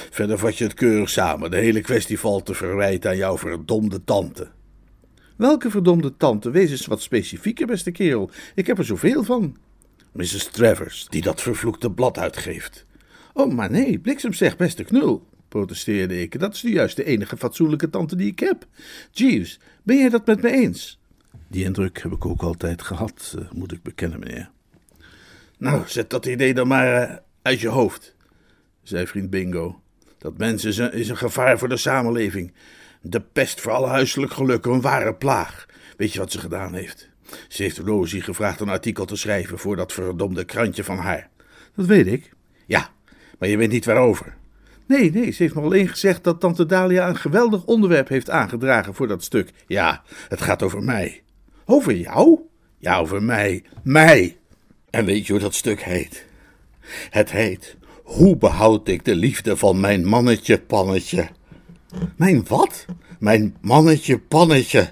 Verder 0.10 0.38
vat 0.38 0.58
je 0.58 0.64
het 0.64 0.74
keurig 0.74 1.10
samen. 1.10 1.52
De 1.52 1.58
hele 1.58 1.82
kwestie 1.82 2.20
valt 2.20 2.46
te 2.46 2.54
verwijten 2.54 3.10
aan 3.10 3.18
jouw 3.18 3.38
verdomde 3.38 4.04
tante. 4.04 4.48
Welke 5.36 5.70
verdomde 5.70 6.18
tante? 6.18 6.52
Wees 6.52 6.72
eens 6.72 6.86
wat 6.86 7.02
specifieker, 7.02 7.68
beste 7.68 7.92
kerel. 7.92 8.30
Ik 8.56 8.68
heb 8.68 8.78
er 8.78 8.86
zoveel 8.86 9.24
van. 9.24 9.58
Mrs. 10.12 10.48
Travers, 10.48 11.08
die 11.10 11.22
dat 11.22 11.42
vervloekte 11.42 11.92
blad 11.92 12.18
uitgeeft. 12.18 12.86
Oh, 13.34 13.54
maar 13.54 13.72
nee, 13.72 14.00
bliksem 14.00 14.34
zegt 14.34 14.58
beste 14.58 14.84
knul, 14.84 15.28
protesteerde 15.54 16.22
ik. 16.22 16.40
Dat 16.40 16.54
is 16.54 16.64
nu 16.64 16.72
juist 16.72 16.96
de 16.96 17.04
enige 17.04 17.38
fatsoenlijke 17.38 17.90
tante 17.90 18.16
die 18.16 18.32
ik 18.32 18.40
heb. 18.40 18.66
Jeeves, 19.12 19.60
ben 19.84 19.98
jij 19.98 20.10
dat 20.10 20.26
met 20.26 20.42
me 20.42 20.52
eens? 20.52 21.00
Die 21.48 21.64
indruk 21.64 22.02
heb 22.02 22.12
ik 22.12 22.26
ook 22.26 22.42
altijd 22.42 22.82
gehad, 22.82 23.36
uh, 23.40 23.52
moet 23.52 23.72
ik 23.72 23.84
bekennen, 23.84 24.20
meneer. 24.20 24.52
Nou, 25.58 25.84
zet 25.86 26.10
dat 26.10 26.26
idee 26.26 26.54
dan 26.54 26.68
maar 26.68 27.10
uh, 27.10 27.16
uit 27.42 27.60
je 27.60 27.68
hoofd, 27.68 28.16
zei 28.84 29.08
vriend 29.08 29.30
Bingo. 29.30 29.82
Dat 30.18 30.38
mens 30.38 30.66
is 30.66 30.78
een, 30.78 30.94
is 30.94 31.10
een 31.10 31.18
gevaar 31.18 31.58
voor 31.58 31.70
de 31.70 31.78
samenleving. 31.78 32.54
De 33.02 33.22
pest 33.22 33.62
voor 33.62 33.72
alle 33.72 33.88
huiselijk 33.88 34.34
geluk, 34.34 34.66
een 34.66 34.82
ware 34.82 35.14
plaag. 35.14 35.66
Weet 35.98 36.14
je 36.14 36.20
wat 36.20 36.32
ze 36.32 36.40
gedaan 36.40 36.74
heeft? 36.74 37.10
Ze 37.48 37.64
heeft 37.64 37.78
Rosie 37.78 38.22
gevraagd 38.22 38.60
een 38.60 38.70
artikel 38.70 39.06
te 39.06 39.16
schrijven 39.16 39.58
voor 39.60 39.76
dat 39.76 39.94
verdomde 39.94 40.44
krantje 40.44 40.84
van 40.84 40.98
haar. 40.98 41.30
Dat 41.76 41.86
weet 41.86 42.08
ik. 42.08 42.32
Ja, 42.66 42.90
maar 43.40 43.50
je 43.50 43.58
weet 43.58 43.72
niet 43.72 43.86
waarover. 43.86 44.42
Nee, 44.86 45.12
nee, 45.12 45.32
ze 45.32 45.44
heeft 45.44 45.56
me 45.56 45.62
alleen 45.62 45.88
gezegd 45.88 46.24
dat 46.24 46.40
tante 46.40 46.66
Dalia 46.66 47.10
een 47.10 47.18
geweldig 47.18 47.66
onderwerp 47.66 48.08
heeft 48.08 48.30
aangedragen 48.30 48.94
voor 48.94 49.08
dat 49.08 49.24
stuk. 49.24 49.52
Ja, 49.68 50.04
het 50.28 50.42
gaat 50.42 50.64
over 50.64 50.84
mij. 50.84 51.22
Over 51.66 51.96
jou? 51.96 52.40
Ja, 52.78 52.98
over 52.98 53.24
mij. 53.24 53.64
Mij. 53.84 54.38
En 54.90 55.06
weet 55.06 55.26
je 55.26 55.32
hoe 55.32 55.42
dat 55.42 55.56
stuk 55.56 55.82
heet? 55.82 56.26
Het 57.10 57.32
heet 57.32 57.76
Hoe 58.04 58.38
behoud 58.38 58.88
ik 58.88 59.06
de 59.06 59.16
liefde 59.16 59.58
van 59.58 59.80
mijn 59.80 60.06
mannetje 60.06 60.60
pannetje? 60.60 61.28
Mijn 62.16 62.46
wat? 62.48 62.86
Mijn 63.20 63.56
mannetje 63.62 64.20
pannetje. 64.20 64.90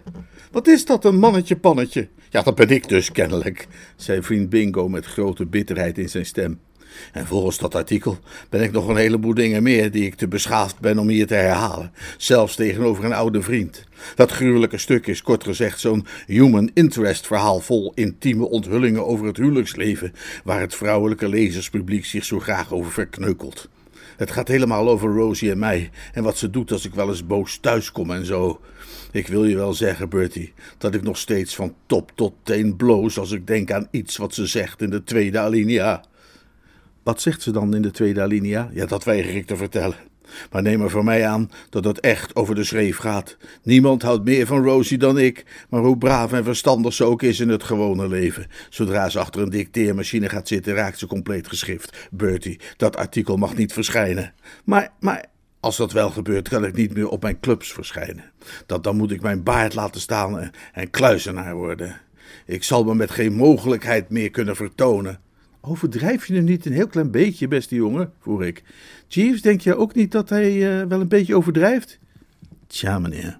Wat 0.52 0.68
is 0.68 0.86
dat, 0.86 1.06
een 1.06 1.20
mannetje 1.20 1.56
pannetje? 1.56 2.08
Ja, 2.30 2.42
dat 2.42 2.56
ben 2.56 2.70
ik 2.70 2.88
dus 2.88 3.12
kennelijk, 3.12 3.68
zei 3.96 4.24
vriend 4.24 4.50
Bingo 4.50 4.90
met 4.90 5.06
grote 5.06 5.46
bitterheid 5.46 5.98
in 5.98 6.10
zijn 6.10 6.26
stem. 6.26 6.60
En 7.12 7.28
volgens 7.28 7.58
dat 7.58 7.76
artikel 7.76 8.20
ben 8.50 8.62
ik 8.62 8.72
nog 8.72 8.88
een 8.88 8.96
heleboel 8.96 9.34
dingen 9.34 9.64
meer 9.64 9.92
die 9.92 10.06
ik 10.06 10.16
te 10.16 10.28
beschaafd 10.28 10.80
ben 10.80 10.98
om 10.98 11.08
hier 11.08 11.28
te 11.28 11.34
herhalen, 11.34 11.92
zelfs 12.18 12.56
tegenover 12.56 13.04
een 13.04 13.14
oude 13.14 13.42
vriend. 13.42 13.84
Dat 14.16 14.32
gruwelijke 14.32 14.78
stuk 14.78 15.08
is 15.08 15.22
kort 15.22 15.44
gezegd 15.44 15.80
zo'n 15.80 16.06
human 16.26 16.72
interest 16.74 17.28
verhaal 17.28 17.60
vol 17.60 17.92
intieme 17.96 18.50
onthullingen 18.50 19.06
over 19.06 19.26
het 19.26 19.38
huwelijksleven, 19.38 20.14
waar 20.44 20.60
het 20.60 20.76
vrouwelijke 20.76 21.30
lezerspubliek 21.30 22.06
zich 22.06 22.26
zo 22.26 22.40
graag 22.40 22.74
over 22.74 22.92
verkneukelt. 22.92 23.70
Het 24.18 24.32
gaat 24.32 24.48
helemaal 24.48 24.90
over 24.90 25.14
Rosie 25.14 25.52
en 25.52 25.60
mij 25.60 25.90
en 26.14 26.24
wat 26.24 26.38
ze 26.38 26.50
doet 26.50 26.72
als 26.72 26.86
ik 26.86 26.94
wel 26.94 27.10
eens 27.10 27.26
boos 27.26 27.58
thuis 27.58 27.92
kom 27.92 28.12
en 28.12 28.26
zo. 28.26 28.62
Ik 29.12 29.28
wil 29.28 29.46
je 29.46 29.56
wel 29.56 29.74
zeggen, 29.74 30.10
Bertie, 30.10 30.54
dat 30.78 30.94
ik 30.94 31.02
nog 31.02 31.18
steeds 31.18 31.56
van 31.56 31.76
top 31.86 32.12
tot 32.16 32.34
teen 32.44 32.76
bloos 32.76 33.18
als 33.18 33.32
ik 33.32 33.48
denk 33.48 33.72
aan 33.72 33.88
iets 33.92 34.18
wat 34.18 34.34
ze 34.34 34.46
zegt 34.46 34.82
in 34.82 34.90
de 34.90 35.04
tweede 35.04 35.40
alinea. 35.40 36.04
Wat 37.04 37.22
zegt 37.22 37.42
ze 37.42 37.52
dan 37.52 37.76
in 37.76 37.82
de 37.82 37.92
tweede 37.92 38.22
alinea? 38.22 38.70
Ja, 38.74 38.86
dat 38.86 39.04
weiger 39.04 39.36
ik 39.36 39.46
te 39.46 39.56
vertellen. 39.56 39.96
Maar 40.52 40.62
neem 40.62 40.82
er 40.82 40.90
voor 40.90 41.04
mij 41.04 41.28
aan 41.28 41.52
dat 41.70 41.84
het 41.84 42.00
echt 42.00 42.36
over 42.36 42.56
de 42.56 42.64
schreef 42.64 42.98
gaat. 42.98 43.38
Niemand 43.64 44.02
houdt 44.02 44.24
meer 44.24 44.48
van 44.48 44.64
Rosie 44.64 44.98
dan 44.98 45.20
ik, 45.20 45.46
maar 45.70 45.82
hoe 45.82 45.98
braaf 45.98 46.34
en 46.34 46.44
verstandig 46.44 46.94
ze 46.94 47.04
ook 47.04 47.22
is 47.22 47.40
in 47.40 47.50
het 47.50 47.64
gewone 47.64 48.08
leven. 48.08 48.48
Zodra 48.70 49.10
ze 49.10 49.20
achter 49.20 49.42
een 49.42 49.50
dicteermachine 49.50 50.30
gaat 50.30 50.48
zitten, 50.48 50.74
raakt 50.74 51.00
ze 51.00 51.08
compleet 51.08 51.48
geschrift. 51.48 52.08
Bertie, 52.12 52.60
dat 52.78 52.98
artikel 52.98 53.38
mag 53.38 53.56
niet 53.56 53.74
verschijnen. 53.74 54.34
Maar, 54.64 54.94
maar, 55.00 55.26
als 55.60 55.78
dat 55.78 55.92
wel 55.92 56.10
gebeurt, 56.10 56.50
kan 56.50 56.66
ik 56.66 56.76
niet 56.76 56.94
meer 56.94 57.08
op 57.10 57.22
mijn 57.22 57.40
clubs 57.40 57.74
verschijnen. 57.74 58.32
Dat, 58.66 58.84
dan 58.84 58.96
moet 58.96 59.12
ik 59.12 59.22
mijn 59.22 59.44
baard 59.44 59.74
laten 59.74 60.02
staan 60.02 60.40
en, 60.40 60.52
en 60.74 60.90
kluizenaar 60.90 61.56
worden. 61.56 62.02
Ik 62.46 62.64
zal 62.64 62.84
me 62.84 62.96
met 62.96 63.12
geen 63.12 63.34
mogelijkheid 63.34 64.10
meer 64.10 64.32
kunnen 64.32 64.56
vertonen. 64.56 65.20
Overdrijf 65.62 66.28
je 66.28 66.34
nu 66.34 66.42
niet 66.42 66.66
een 66.66 66.74
heel 66.74 66.88
klein 66.88 67.12
beetje, 67.12 67.48
beste 67.48 67.76
jongen? 67.76 68.14
vroeg 68.20 68.42
ik. 68.42 68.64
Jeeves, 69.08 69.42
denk 69.42 69.62
je 69.62 69.76
ook 69.76 69.96
niet 69.96 70.12
dat 70.12 70.30
hij 70.30 70.80
eh, 70.82 70.88
wel 70.88 71.02
een 71.02 71.08
beetje 71.08 71.36
overdrijft? 71.36 72.00
Tja, 72.68 73.00
meneer. 73.00 73.40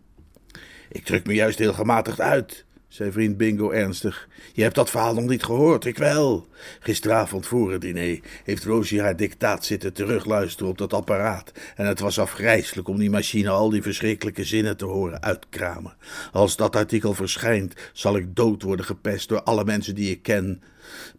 Ik 0.92 1.06
druk 1.06 1.26
me 1.26 1.34
juist 1.34 1.60
heel 1.60 1.74
gematigd 1.74 2.22
uit, 2.22 2.66
zei 2.88 3.12
vriend 3.12 3.38
Bingo 3.38 3.72
ernstig. 3.72 4.28
Je 4.54 4.62
hebt 4.62 4.76
dat 4.76 4.90
verhaal 4.90 5.14
nog 5.14 5.28
niet 5.28 5.44
gehoord, 5.44 5.86
ik 5.86 5.98
wel. 5.98 6.48
Gisteravond 6.80 7.46
voor 7.46 7.72
het 7.72 7.82
diner 7.82 8.20
heeft 8.44 8.64
Rosie 8.64 9.02
haar 9.02 9.16
dictaat 9.16 9.66
zitten 9.66 9.94
terugluisteren 9.94 10.72
op 10.72 10.78
dat 10.78 10.94
apparaat. 10.94 11.52
En 11.76 11.86
het 11.86 12.00
was 12.00 12.20
afgrijselijk 12.20 12.88
om 12.88 12.98
die 12.98 13.10
machine 13.10 13.50
al 13.50 13.70
die 13.70 13.82
verschrikkelijke 13.82 14.44
zinnen 14.44 14.78
te 14.78 14.86
horen 14.86 15.22
uitkramen. 15.22 15.96
Als 16.32 16.56
dat 16.56 16.76
artikel 16.76 17.14
verschijnt, 17.14 17.74
zal 17.94 18.16
ik 18.16 18.36
dood 18.36 18.62
worden 18.62 18.86
gepest 18.86 19.30
door 19.30 19.44
alle 19.44 19.64
mensen 19.66 19.96
die 19.96 20.12
ik 20.12 20.22
ken. 20.22 20.64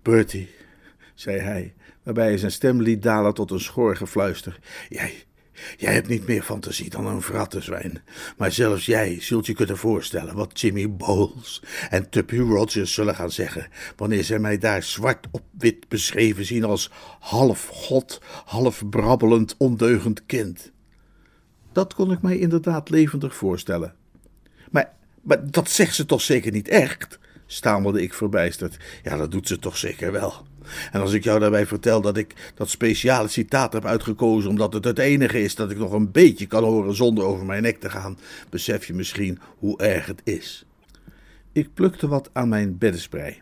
Bertie, 0.02 0.48
zei 1.22 1.38
hij, 1.38 1.74
waarbij 2.02 2.26
hij 2.26 2.38
zijn 2.38 2.52
stem 2.52 2.82
liet 2.82 3.02
dalen 3.02 3.34
tot 3.34 3.50
een 3.50 3.60
schor 3.60 3.96
gefluister. 3.96 4.58
Jij, 4.88 5.24
jij 5.76 5.92
hebt 5.92 6.08
niet 6.08 6.26
meer 6.26 6.42
fantasie 6.42 6.90
dan 6.90 7.06
een 7.06 7.22
vrattenzwijn. 7.22 8.02
Maar 8.36 8.52
zelfs 8.52 8.86
jij 8.86 9.20
zult 9.20 9.46
je 9.46 9.54
kunnen 9.54 9.76
voorstellen 9.76 10.34
wat 10.34 10.60
Jimmy 10.60 10.90
Bowles 10.90 11.62
en 11.90 12.08
Tuppy 12.10 12.36
Rogers 12.36 12.94
zullen 12.94 13.14
gaan 13.14 13.30
zeggen, 13.30 13.66
wanneer 13.96 14.24
zij 14.24 14.38
mij 14.38 14.58
daar 14.58 14.82
zwart 14.82 15.26
op 15.30 15.42
wit 15.58 15.88
beschreven 15.88 16.44
zien 16.44 16.64
als 16.64 16.90
half 17.20 17.66
god, 17.66 18.20
half 18.44 18.88
brabbelend, 18.88 19.54
ondeugend 19.58 20.26
kind. 20.26 20.72
Dat 21.72 21.94
kon 21.94 22.12
ik 22.12 22.22
mij 22.22 22.38
inderdaad 22.38 22.90
levendig 22.90 23.36
voorstellen. 23.36 23.94
Maar, 24.70 24.92
maar 25.20 25.50
dat 25.50 25.70
zegt 25.70 25.94
ze 25.94 26.06
toch 26.06 26.22
zeker 26.22 26.52
niet 26.52 26.68
echt? 26.68 27.18
stamelde 27.46 28.02
ik 28.02 28.14
verbijsterd. 28.14 28.76
Ja, 29.02 29.16
dat 29.16 29.30
doet 29.30 29.48
ze 29.48 29.58
toch 29.58 29.76
zeker 29.76 30.12
wel. 30.12 30.46
En 30.92 31.00
als 31.00 31.12
ik 31.12 31.24
jou 31.24 31.40
daarbij 31.40 31.66
vertel 31.66 32.00
dat 32.00 32.16
ik 32.16 32.52
dat 32.54 32.70
speciale 32.70 33.28
citaat 33.28 33.72
heb 33.72 33.84
uitgekozen 33.84 34.50
omdat 34.50 34.72
het 34.72 34.84
het 34.84 34.98
enige 34.98 35.42
is 35.42 35.54
dat 35.54 35.70
ik 35.70 35.78
nog 35.78 35.92
een 35.92 36.10
beetje 36.10 36.46
kan 36.46 36.64
horen 36.64 36.94
zonder 36.94 37.24
over 37.24 37.46
mijn 37.46 37.62
nek 37.62 37.80
te 37.80 37.90
gaan, 37.90 38.18
besef 38.50 38.86
je 38.86 38.94
misschien 38.94 39.38
hoe 39.58 39.78
erg 39.78 40.06
het 40.06 40.20
is. 40.24 40.66
Ik 41.52 41.74
plukte 41.74 42.08
wat 42.08 42.30
aan 42.32 42.48
mijn 42.48 42.78
beddensprei. 42.78 43.40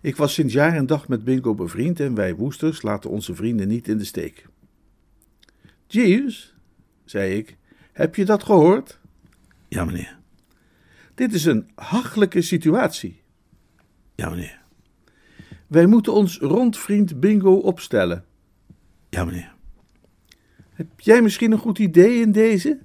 Ik 0.00 0.16
was 0.16 0.34
sinds 0.34 0.52
jaar 0.52 0.76
en 0.76 0.86
dag 0.86 1.08
met 1.08 1.24
Bingo 1.24 1.54
bevriend 1.54 2.00
en 2.00 2.14
wij 2.14 2.34
woesters 2.34 2.82
laten 2.82 3.10
onze 3.10 3.34
vrienden 3.34 3.68
niet 3.68 3.88
in 3.88 3.98
de 3.98 4.04
steek. 4.04 4.46
Jeeves, 5.86 6.54
zei 7.04 7.36
ik, 7.36 7.56
heb 7.92 8.14
je 8.14 8.24
dat 8.24 8.42
gehoord? 8.42 8.98
Ja, 9.68 9.84
meneer. 9.84 10.18
Dit 11.14 11.32
is 11.32 11.44
een 11.44 11.70
hachelijke 11.74 12.42
situatie. 12.42 13.22
Ja, 14.14 14.30
meneer. 14.30 14.57
Wij 15.68 15.86
moeten 15.86 16.12
ons 16.12 16.38
rond 16.38 16.78
vriend 16.78 17.20
Bingo 17.20 17.54
opstellen. 17.54 18.24
Ja, 19.08 19.24
meneer. 19.24 19.54
Heb 20.72 21.00
jij 21.00 21.22
misschien 21.22 21.52
een 21.52 21.58
goed 21.58 21.78
idee 21.78 22.20
in 22.20 22.32
deze? 22.32 22.78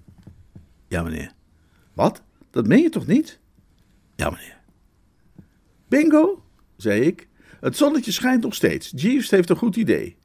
Ja, 0.88 1.04
meneer. 1.04 1.32
Wat? 1.94 2.22
Dat 2.52 2.68
meen 2.68 2.82
je 2.82 2.90
toch 2.90 3.08
niet? 3.08 3.40
Ja, 4.16 4.30
meneer. 4.30 4.58
Bingo, 5.88 6.44
zei 6.78 7.02
ik. 7.02 7.28
Het 7.60 7.78
zonnetje 7.78 8.12
schijnt 8.12 8.44
nog 8.44 8.56
steeds. 8.56 8.92
Jeeves 8.96 9.30
heeft 9.30 9.50
een 9.50 9.56
goed 9.56 9.76
idee. 9.76 10.18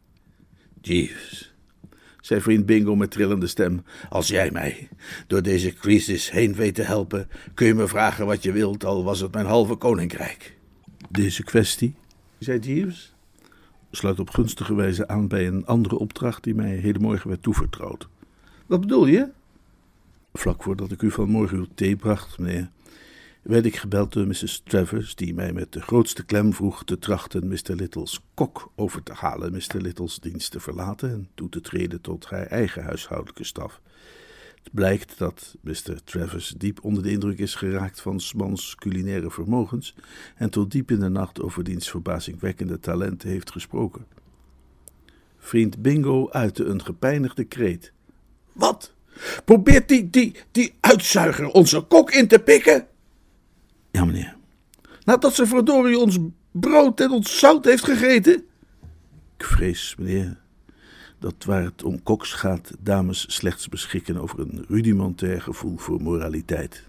Jeeves, 0.81 1.55
zei 2.21 2.40
vriend 2.40 2.66
Bingo 2.66 2.97
met 2.97 3.11
trillende 3.11 3.47
stem, 3.47 3.85
als 4.09 4.29
jij 4.29 4.51
mij 4.51 4.88
door 5.27 5.42
deze 5.42 5.73
crisis 5.73 6.31
heen 6.31 6.55
weet 6.55 6.75
te 6.75 6.83
helpen, 6.83 7.29
kun 7.55 7.66
je 7.66 7.75
me 7.75 7.88
vragen 7.88 8.27
wat 8.27 8.42
je 8.42 8.53
wilt, 8.53 8.85
al 8.85 9.05
was 9.05 9.21
het 9.21 9.33
mijn 9.33 9.47
halve 9.47 9.75
koninkrijk. 9.75 10.57
Deze 11.11 11.42
kwestie, 11.44 11.94
zei 12.38 12.59
Jeeves, 12.59 13.14
sluit 13.90 14.20
op 14.20 14.31
gunstige 14.31 14.74
wijze 14.74 15.09
aan 15.09 15.29
bij 15.29 15.46
een 15.46 15.66
andere 15.66 15.98
opdracht 15.98 16.44
die 16.44 16.55
mij 16.55 16.77
hedenmorgen 16.77 17.29
werd 17.29 17.42
toevertrouwd. 17.42 18.09
Wat 18.66 18.81
bedoel 18.81 19.07
je? 19.07 19.29
Vlak 20.33 20.62
voordat 20.62 20.90
ik 20.90 21.03
u 21.03 21.11
vanmorgen 21.11 21.59
uw 21.59 21.66
thee 21.74 21.96
bracht, 21.96 22.38
meneer, 22.38 22.70
werd 23.42 23.64
ik 23.64 23.77
gebeld 23.77 24.12
door 24.12 24.27
Mrs. 24.27 24.62
Travers, 24.64 25.14
die 25.14 25.35
mij 25.35 25.53
met 25.53 25.72
de 25.72 25.81
grootste 25.81 26.24
klem 26.24 26.53
vroeg 26.53 26.85
te 26.85 26.98
trachten 26.98 27.48
Mr. 27.48 27.74
Little's 27.74 28.20
kok 28.35 28.72
over 28.74 29.03
te 29.03 29.12
halen, 29.12 29.53
Mr. 29.53 29.81
Little's 29.81 30.20
dienst 30.20 30.51
te 30.51 30.61
verlaten 30.61 31.11
en 31.11 31.29
toe 31.35 31.48
te 31.48 31.61
treden 31.61 32.01
tot 32.01 32.27
haar 32.27 32.46
eigen 32.46 32.83
huishoudelijke 32.83 33.44
staf. 33.44 33.81
Het 34.62 34.73
blijkt 34.73 35.18
dat 35.18 35.57
Mr. 35.61 36.05
Travers 36.05 36.55
diep 36.57 36.85
onder 36.85 37.03
de 37.03 37.11
indruk 37.11 37.38
is 37.38 37.55
geraakt 37.55 38.01
van 38.01 38.21
Smans 38.21 38.75
culinaire 38.75 39.31
vermogens 39.31 39.94
en 40.37 40.51
tot 40.51 40.71
diep 40.71 40.90
in 40.90 41.01
de 41.01 41.09
nacht 41.09 41.42
over 41.42 41.64
diens 41.64 41.90
verbazingwekkende 41.90 42.81
talenten 42.81 43.29
heeft 43.29 43.51
gesproken. 43.51 44.07
Vriend 45.38 45.83
Bingo 45.83 46.31
uitte 46.31 46.64
een 46.64 46.85
gepijnigde 46.85 47.44
kreet. 47.44 47.92
Wat? 48.53 48.94
Probeert 49.44 49.88
die, 49.88 50.11
die, 50.11 50.37
die 50.51 50.75
uitzuiger 50.81 51.49
onze 51.49 51.81
kok 51.81 52.11
in 52.11 52.29
te 52.29 52.38
pikken? 52.38 52.87
Ja, 53.90 54.05
meneer. 54.05 54.37
Nadat 55.05 55.35
ze 55.35 55.47
verdorie 55.47 55.99
ons 55.99 56.18
brood 56.51 57.01
en 57.01 57.11
ons 57.11 57.38
zout 57.38 57.64
heeft 57.64 57.85
gegeten? 57.85 58.35
Ik 59.37 59.44
vrees, 59.44 59.94
meneer, 59.99 60.37
dat 61.19 61.45
waar 61.45 61.65
het 61.65 61.83
om 61.83 62.03
koks 62.03 62.33
gaat, 62.33 62.71
dames 62.81 63.35
slechts 63.35 63.69
beschikken 63.69 64.17
over 64.17 64.41
een 64.41 64.65
rudimentair 64.69 65.43
gevoel 65.43 65.77
voor 65.77 66.03
moraliteit. 66.03 66.83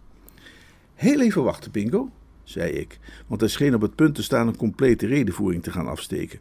Heel 0.95 1.21
even 1.21 1.43
wachten, 1.43 1.71
Bingo, 1.71 2.09
zei 2.43 2.71
ik, 2.71 2.99
want 3.27 3.41
hij 3.41 3.49
scheen 3.49 3.75
op 3.75 3.81
het 3.81 3.95
punt 3.95 4.15
te 4.15 4.23
staan 4.23 4.47
een 4.47 4.57
complete 4.57 5.07
redenvoering 5.07 5.63
te 5.63 5.71
gaan 5.71 5.87
afsteken. 5.87 6.39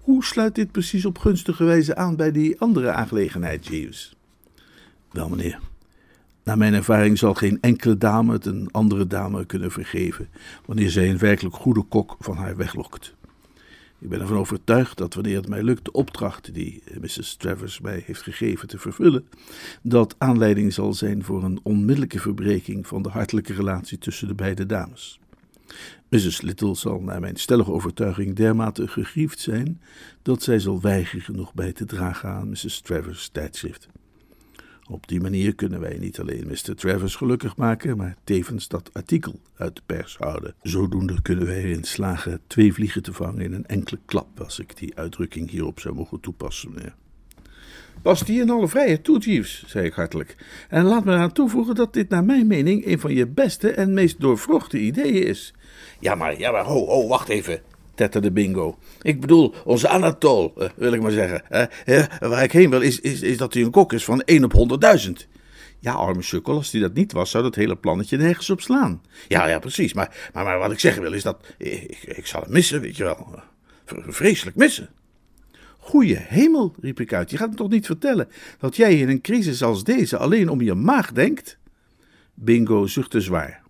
Hoe 0.00 0.24
sluit 0.24 0.54
dit 0.54 0.72
precies 0.72 1.04
op 1.04 1.18
gunstige 1.18 1.64
wijze 1.64 1.96
aan 1.96 2.16
bij 2.16 2.32
die 2.32 2.60
andere 2.60 2.90
aangelegenheid, 2.90 3.66
Jeeves? 3.66 4.16
Wel, 5.10 5.28
meneer, 5.28 5.60
naar 6.44 6.58
mijn 6.58 6.74
ervaring 6.74 7.18
zal 7.18 7.34
geen 7.34 7.58
enkele 7.60 7.98
dame 7.98 8.32
het 8.32 8.46
een 8.46 8.68
andere 8.70 9.06
dame 9.06 9.44
kunnen 9.44 9.70
vergeven, 9.70 10.28
wanneer 10.64 10.90
zij 10.90 11.10
een 11.10 11.18
werkelijk 11.18 11.54
goede 11.56 11.82
kok 11.82 12.16
van 12.18 12.36
haar 12.36 12.56
weglokt. 12.56 13.13
Ik 14.04 14.10
ben 14.10 14.20
ervan 14.20 14.36
overtuigd 14.36 14.98
dat 14.98 15.14
wanneer 15.14 15.36
het 15.36 15.48
mij 15.48 15.62
lukt 15.62 15.84
de 15.84 15.92
opdracht 15.92 16.54
die 16.54 16.82
Mrs. 17.00 17.36
Travers 17.36 17.80
mij 17.80 18.02
heeft 18.06 18.22
gegeven 18.22 18.68
te 18.68 18.78
vervullen, 18.78 19.28
dat 19.82 20.14
aanleiding 20.18 20.72
zal 20.72 20.94
zijn 20.94 21.24
voor 21.24 21.44
een 21.44 21.60
onmiddellijke 21.62 22.18
verbreking 22.18 22.86
van 22.86 23.02
de 23.02 23.08
hartelijke 23.08 23.52
relatie 23.52 23.98
tussen 23.98 24.28
de 24.28 24.34
beide 24.34 24.66
dames. 24.66 25.20
Mrs. 26.08 26.40
Little 26.40 26.74
zal 26.74 27.00
naar 27.00 27.20
mijn 27.20 27.36
stellige 27.36 27.72
overtuiging 27.72 28.34
dermate 28.34 28.88
gegriefd 28.88 29.38
zijn 29.38 29.80
dat 30.22 30.42
zij 30.42 30.58
zal 30.58 30.80
weigeren 30.80 31.36
nog 31.36 31.54
bij 31.54 31.72
te 31.72 31.84
dragen 31.84 32.28
aan 32.28 32.48
Mrs. 32.48 32.80
Travers' 32.80 33.28
tijdschrift. 33.28 33.88
Op 34.88 35.08
die 35.08 35.20
manier 35.20 35.54
kunnen 35.54 35.80
wij 35.80 35.96
niet 35.98 36.20
alleen 36.20 36.46
Mr. 36.46 36.74
Travers 36.74 37.16
gelukkig 37.16 37.56
maken, 37.56 37.96
maar 37.96 38.16
tevens 38.24 38.68
dat 38.68 38.90
artikel 38.92 39.40
uit 39.56 39.76
de 39.76 39.82
pers 39.86 40.16
houden. 40.16 40.54
Zodoende 40.62 41.22
kunnen 41.22 41.46
wij 41.46 41.62
erin 41.62 41.84
slagen 41.84 42.40
twee 42.46 42.72
vliegen 42.72 43.02
te 43.02 43.12
vangen 43.12 43.40
in 43.40 43.52
een 43.52 43.66
enkele 43.66 43.98
klap, 44.04 44.40
als 44.40 44.58
ik 44.58 44.76
die 44.76 44.96
uitdrukking 44.96 45.50
hierop 45.50 45.80
zou 45.80 45.94
mogen 45.94 46.20
toepassen, 46.20 46.72
meneer. 46.74 46.94
Pas 48.02 48.24
die 48.24 48.40
in 48.40 48.50
alle 48.50 48.68
vrijheid 48.68 49.04
toe, 49.04 49.18
Jeeves, 49.18 49.64
zei 49.66 49.86
ik 49.86 49.92
hartelijk. 49.92 50.36
En 50.68 50.84
laat 50.84 51.04
me 51.04 51.12
eraan 51.12 51.32
toevoegen 51.32 51.74
dat 51.74 51.92
dit 51.92 52.08
naar 52.08 52.24
mijn 52.24 52.46
mening 52.46 52.86
een 52.86 53.00
van 53.00 53.14
je 53.14 53.26
beste 53.26 53.70
en 53.70 53.94
meest 53.94 54.20
doorvrochte 54.20 54.78
ideeën 54.78 55.26
is. 55.26 55.54
Ja, 56.00 56.14
maar, 56.14 56.38
ja, 56.38 56.50
maar, 56.50 56.64
ho, 56.64 56.86
ho, 56.86 57.08
wacht 57.08 57.28
even, 57.28 57.60
tetterde 57.94 58.32
Bingo. 58.32 58.78
Ik 59.02 59.20
bedoel, 59.20 59.54
onze 59.64 59.88
Anatol, 59.88 60.52
eh, 60.56 60.68
wil 60.76 60.92
ik 60.92 61.02
maar 61.02 61.10
zeggen. 61.10 61.42
Waar 62.20 62.42
ik 62.42 62.52
heen 62.52 62.70
wil, 62.70 62.80
is, 62.80 63.00
is, 63.00 63.22
is 63.22 63.36
dat 63.36 63.54
hij 63.54 63.62
een 63.62 63.70
kok 63.70 63.92
is 63.92 64.04
van 64.04 64.20
1 64.20 64.44
op 64.44 64.80
100.000. 65.06 65.10
Ja, 65.78 65.92
arme 65.92 66.22
sukkel, 66.22 66.54
als 66.54 66.72
hij 66.72 66.80
dat 66.80 66.94
niet 66.94 67.12
was, 67.12 67.30
zou 67.30 67.42
dat 67.42 67.54
hele 67.54 67.76
plannetje 67.76 68.16
nergens 68.16 68.50
op 68.50 68.60
slaan. 68.60 69.02
Ja, 69.28 69.46
ja, 69.46 69.58
precies. 69.58 69.92
Maar, 69.92 70.30
maar, 70.32 70.44
maar 70.44 70.58
wat 70.58 70.72
ik 70.72 70.80
zeggen 70.80 71.02
wil, 71.02 71.12
is 71.12 71.22
dat 71.22 71.46
ik, 71.58 72.02
ik 72.02 72.26
zal 72.26 72.40
hem 72.40 72.52
missen, 72.52 72.80
weet 72.80 72.96
je 72.96 73.04
wel. 73.04 73.42
Vreselijk 74.06 74.56
missen. 74.56 74.88
Goeie 75.78 76.16
hemel, 76.16 76.74
riep 76.80 77.00
ik 77.00 77.12
uit. 77.12 77.30
Je 77.30 77.36
gaat 77.36 77.50
me 77.50 77.56
toch 77.56 77.70
niet 77.70 77.86
vertellen 77.86 78.28
dat 78.58 78.76
jij 78.76 78.98
in 78.98 79.08
een 79.08 79.20
crisis 79.20 79.62
als 79.62 79.84
deze 79.84 80.16
alleen 80.16 80.48
om 80.48 80.60
je 80.60 80.74
maag 80.74 81.12
denkt? 81.12 81.58
Bingo 82.34 82.86
zuchtte 82.86 83.20
zwaar. 83.20 83.62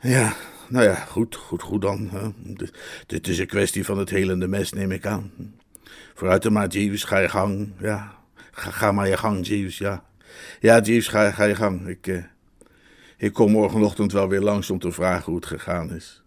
Ja, 0.00 0.36
nou 0.72 0.84
ja, 0.84 0.94
goed, 0.94 1.36
goed, 1.36 1.62
goed 1.62 1.82
dan. 1.82 2.10
Dit- 3.06 3.28
is 3.28 3.38
een 3.38 3.46
kwestie 3.46 3.84
van 3.84 3.98
het 3.98 4.10
helende 4.10 4.48
mes, 4.48 4.72
neem 4.72 4.90
ik 4.90 5.06
aan. 5.06 5.32
Vooruit 6.14 6.42
dan 6.42 6.52
maar, 6.52 6.68
Jeeves, 6.68 7.04
ga 7.04 7.18
je 7.18 7.28
gang. 7.28 7.72
Ja, 7.80 8.18
ga, 8.50 8.70
ga 8.70 8.92
maar 8.92 9.08
je 9.08 9.16
gang, 9.16 9.46
Jeeves, 9.46 9.78
ja. 9.78 10.04
Ja, 10.60 10.80
Jeeves, 10.80 11.08
ga, 11.08 11.30
ga 11.30 11.44
je 11.44 11.54
gang. 11.54 11.86
Ik, 11.86 12.06
eh, 12.06 12.24
ik 13.16 13.32
kom 13.32 13.50
morgenochtend 13.50 14.12
wel 14.12 14.28
weer 14.28 14.40
langs 14.40 14.70
om 14.70 14.78
te 14.78 14.92
vragen 14.92 15.24
hoe 15.24 15.36
het 15.36 15.46
gegaan 15.46 15.94
is. 15.94 16.22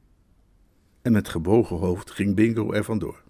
En 1.02 1.12
met 1.12 1.30
gebogen 1.30 1.78
hoofd 1.78 2.12
ging 2.12 2.36
Bingo 2.36 2.72
er 2.72 2.84
vandoor. 2.84 3.24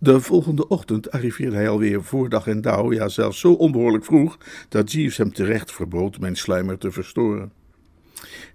De 0.00 0.20
volgende 0.20 0.68
ochtend 0.68 1.10
arriveerde 1.10 1.56
hij 1.56 1.68
alweer 1.68 2.04
voor 2.04 2.28
dag 2.28 2.46
en 2.46 2.60
dauw, 2.60 2.92
ja 2.92 3.08
zelfs 3.08 3.40
zo 3.40 3.52
onbehoorlijk 3.52 4.04
vroeg, 4.04 4.38
dat 4.68 4.92
Jeeves 4.92 5.16
hem 5.16 5.32
terecht 5.32 5.72
verbood 5.72 6.18
mijn 6.18 6.36
sluimer 6.36 6.78
te 6.78 6.92
verstoren. 6.92 7.52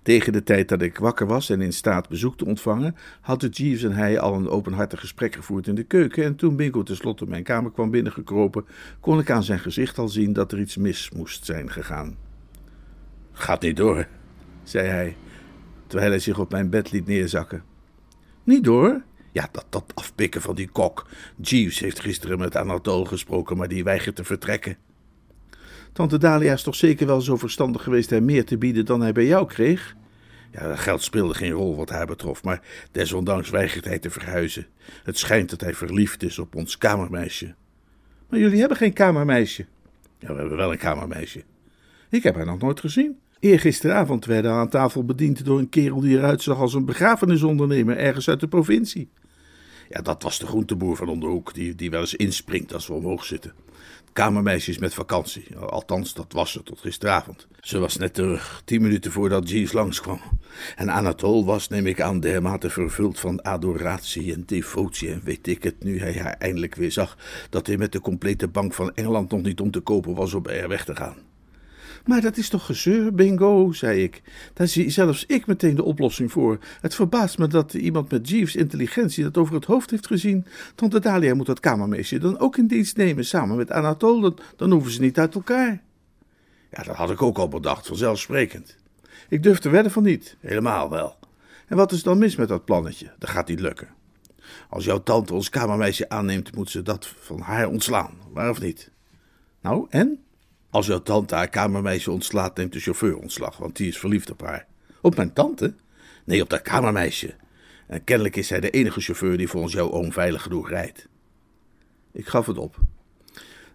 Tegen 0.02 0.34
de 0.34 0.44
tijd 0.44 0.70
dat 0.70 0.82
ik 0.82 0.98
wakker 0.98 1.28
was 1.28 1.50
en 1.50 1.62
in 1.62 1.74
staat 1.74 2.10
bezoek 2.10 2.38
te 2.38 2.46
ontvangen, 2.46 2.96
hadden 3.22 3.50
Jeeves 3.50 3.84
en 3.84 3.92
hij 3.92 4.20
al 4.20 4.34
een 4.34 4.50
openhartig 4.50 5.00
gesprek 5.00 5.36
gevoerd 5.36 5.68
in 5.68 5.76
de 5.76 5.84
keuken. 5.84 6.24
En 6.24 6.36
toen 6.36 6.56
Bingo 6.56 6.84
tenslotte 6.84 7.26
mijn 7.26 7.44
kamer 7.44 7.72
kwam 7.72 7.92
binnengekropen, 7.92 8.66
kon 9.00 9.20
ik 9.20 9.32
aan 9.32 9.44
zijn 9.44 9.60
gezicht 9.60 9.98
al 9.98 10.10
zien 10.10 10.34
dat 10.34 10.52
er 10.52 10.60
iets 10.60 10.78
mis 10.78 11.12
moest 11.16 11.46
zijn 11.46 11.72
gegaan. 11.72 12.18
Gaat 13.32 13.62
niet 13.62 13.78
door, 13.78 14.08
zei 14.64 14.88
hij, 14.88 15.16
terwijl 15.88 16.10
hij 16.10 16.20
zich 16.20 16.40
op 16.40 16.52
mijn 16.52 16.70
bed 16.70 16.92
liet 16.92 17.08
neerzakken. 17.08 17.64
Niet 18.44 18.64
door? 18.64 19.02
Ja, 19.32 19.50
dat, 19.52 19.66
dat 19.70 19.92
afpikken 19.94 20.42
van 20.42 20.56
die 20.56 20.70
kok. 20.70 21.08
Jeeves 21.42 21.80
heeft 21.80 22.00
gisteren 22.00 22.40
met 22.40 22.56
Anatole 22.56 23.06
gesproken, 23.06 23.58
maar 23.58 23.68
die 23.68 23.84
weigert 23.84 24.16
te 24.16 24.24
vertrekken. 24.24 24.78
Tante 25.94 26.18
Dalia 26.18 26.54
is 26.54 26.64
toch 26.64 26.76
zeker 26.76 27.08
wel 27.08 27.22
zo 27.22 27.38
verstandig 27.38 27.84
geweest 27.84 28.10
hem 28.10 28.26
meer 28.26 28.46
te 28.46 28.58
bieden 28.58 28.86
dan 28.86 29.02
hij 29.02 29.12
bij 29.12 29.26
jou 29.26 29.48
kreeg? 29.48 29.96
Ja, 30.52 30.68
dat 30.68 30.80
geld 30.80 31.04
speelde 31.04 31.34
geen 31.34 31.52
rol 31.52 31.76
wat 31.76 31.90
haar 31.90 32.06
betrof, 32.06 32.44
maar 32.44 32.62
desondanks 32.92 33.50
weigert 33.50 33.86
hij 33.86 34.00
te 34.00 34.10
verhuizen. 34.10 34.68
Het 35.04 35.18
schijnt 35.18 35.50
dat 35.50 35.62
hij 35.62 35.74
verliefd 35.74 36.24
is 36.24 36.40
op 36.40 36.56
ons 36.56 36.78
kamermeisje. 36.78 37.56
Maar 38.30 38.40
jullie 38.40 38.60
hebben 38.60 38.78
geen 38.78 38.94
kamermeisje. 38.94 39.66
Ja, 40.20 40.34
we 40.34 40.40
hebben 40.40 40.58
wel 40.58 40.72
een 40.72 40.78
kamermeisje. 40.78 41.44
Ik 42.10 42.24
heb 42.24 42.36
haar 42.36 42.46
nog 42.46 42.60
nooit 42.60 42.80
gezien. 42.80 43.20
Eergisteravond 43.40 44.26
werden 44.26 44.52
we 44.52 44.58
aan 44.58 44.70
tafel 44.70 45.06
bediend 45.06 45.46
door 45.46 45.60
een 45.60 45.70
kerel 45.70 46.00
die 46.00 46.18
eruit 46.18 46.42
zag 46.42 46.58
als 46.58 46.74
een 46.74 46.86
begrafenisondernemer 46.86 47.98
ergens 47.98 48.30
uit 48.30 48.40
de 48.40 48.48
provincie. 48.48 49.10
Ja, 49.90 50.02
dat 50.02 50.24
was 50.24 50.40
de 50.40 50.46
groenteboer 50.46 50.96
van 50.96 51.08
om 51.08 51.20
de 51.20 51.26
hoek, 51.26 51.54
die, 51.54 51.76
die 51.76 51.90
wel 51.90 52.00
eens 52.00 52.16
inspringt 52.16 52.74
als 52.74 52.88
we 52.88 52.94
omhoog 52.94 53.26
zitten. 53.26 53.54
Het 54.14 54.22
kamermeisje 54.22 54.70
is 54.70 54.78
met 54.78 54.94
vakantie, 54.94 55.58
althans 55.58 56.14
dat 56.14 56.34
was 56.34 56.52
ze 56.52 56.64
tot 56.64 56.80
gisteravond. 56.80 57.48
Ze 57.60 57.80
was 57.80 57.98
net 57.98 58.14
terug, 58.14 58.62
tien 58.66 58.82
minuten 58.82 59.12
voordat 59.12 59.50
Jeeves 59.50 59.72
langskwam. 59.72 60.22
En 60.76 60.90
Anatole 60.90 61.46
was, 61.46 61.68
neem 61.68 61.88
ik 61.88 62.02
aan, 62.02 62.20
dermate 62.20 62.70
vervuld 62.70 63.20
van 63.20 63.42
adoratie 63.42 64.34
en 64.34 64.44
devotie 64.46 65.12
en 65.12 65.22
weet 65.24 65.48
ik 65.48 65.64
het, 65.64 65.84
nu 65.84 66.00
hij 66.00 66.14
haar 66.14 66.34
eindelijk 66.34 66.76
weer 66.76 66.92
zag, 66.92 67.18
dat 67.50 67.68
hij 67.68 67.78
met 67.78 67.92
de 67.92 68.00
complete 68.00 68.48
bank 68.48 68.74
van 68.74 68.96
Engeland 68.96 69.32
nog 69.32 69.42
niet 69.42 69.60
om 69.60 69.72
te 69.72 69.80
kopen 69.80 70.16
was 70.16 70.34
om 70.34 70.48
haar 70.48 70.68
weg 70.68 70.86
te 70.86 70.96
gaan. 70.96 71.18
Maar 72.06 72.22
dat 72.22 72.38
is 72.38 72.50
toch 72.50 72.66
gezeur, 72.66 73.14
bingo, 73.14 73.72
zei 73.72 74.04
ik. 74.04 74.22
Daar 74.54 74.68
zie 74.68 74.90
zelfs 74.90 75.26
ik 75.26 75.46
meteen 75.46 75.76
de 75.76 75.84
oplossing 75.84 76.32
voor. 76.32 76.60
Het 76.82 76.96
verbaast 76.96 77.38
me 77.38 77.48
dat 77.48 77.74
iemand 77.74 78.12
met 78.12 78.30
Jeeves' 78.30 78.56
intelligentie 78.56 79.24
dat 79.24 79.38
over 79.38 79.56
het 79.56 79.66
hoofd 79.66 79.90
heeft 79.90 80.08
gezien. 80.08 80.46
Tante 80.76 81.00
Dalia 81.00 81.36
moet 81.36 81.46
dat 81.46 81.60
kamermeisje 81.60 82.20
dan 82.20 82.40
ook 82.40 82.58
in 82.58 82.68
dienst 82.68 82.98
nemen, 82.98 83.26
samen 83.26 83.58
met 83.58 83.72
Anatole. 83.72 84.34
Dan, 84.56 84.72
hoeven 84.72 84.92
ze 84.92 85.02
niet 85.02 85.20
uit 85.20 85.36
elkaar. 85.36 85.82
Ja, 86.72 86.84
dat 86.84 86.96
had 86.96 87.12
ik 87.12 87.22
ook 87.22 87.38
al 87.38 87.48
bedacht, 87.48 87.88
vanzelfsprekend. 87.88 88.78
Ik 89.30 89.44
durf 89.44 89.60
te 89.60 89.70
wedden 89.70 89.92
van 89.92 90.04
niet, 90.04 90.38
helemaal 90.40 90.90
wel. 90.90 91.16
En 91.68 91.78
wat 91.78 91.92
is 91.92 92.04
dan 92.04 92.18
mis 92.18 92.36
met 92.36 92.48
dat 92.48 92.66
plannetje? 92.66 93.12
Dat 93.20 93.30
gaat 93.30 93.48
niet 93.48 93.60
lukken. 93.60 93.88
Als 94.70 94.86
jouw 94.86 95.04
tante 95.04 95.34
ons 95.34 95.50
kamermeisje 95.50 96.10
aanneemt, 96.10 96.56
moet 96.56 96.70
ze 96.70 96.82
dat 96.82 97.08
van 97.20 97.40
haar 97.40 97.68
ontslaan, 97.68 98.18
waar 98.34 98.50
of 98.50 98.62
niet? 98.62 98.92
Nou, 99.62 99.88
en? 99.90 100.23
Als 100.74 100.86
jouw 100.86 101.02
tante 101.02 101.36
haar 101.36 101.50
kamermeisje 101.50 102.12
ontslaat, 102.12 102.58
neemt 102.58 102.74
de 102.74 102.80
chauffeur 102.80 103.18
ontslag, 103.18 103.58
want 103.58 103.76
die 103.76 103.88
is 103.88 103.98
verliefd 103.98 104.32
op 104.32 104.42
haar. 104.42 104.68
Op 105.02 105.16
mijn 105.16 105.34
tante? 105.34 105.74
Nee, 106.26 106.42
op 106.42 106.50
dat 106.50 106.62
kamermeisje. 106.62 107.36
En 107.88 108.04
kennelijk 108.04 108.36
is 108.36 108.50
hij 108.50 108.60
de 108.60 108.70
enige 108.70 109.02
chauffeur 109.02 109.38
die 109.38 109.48
volgens 109.48 109.74
jouw 109.74 109.92
oom 109.92 110.12
veilig 110.12 110.42
genoeg 110.42 110.70
rijdt. 110.70 111.08
Ik 112.12 112.28
gaf 112.28 112.46
het 112.46 112.58
op. 112.58 112.76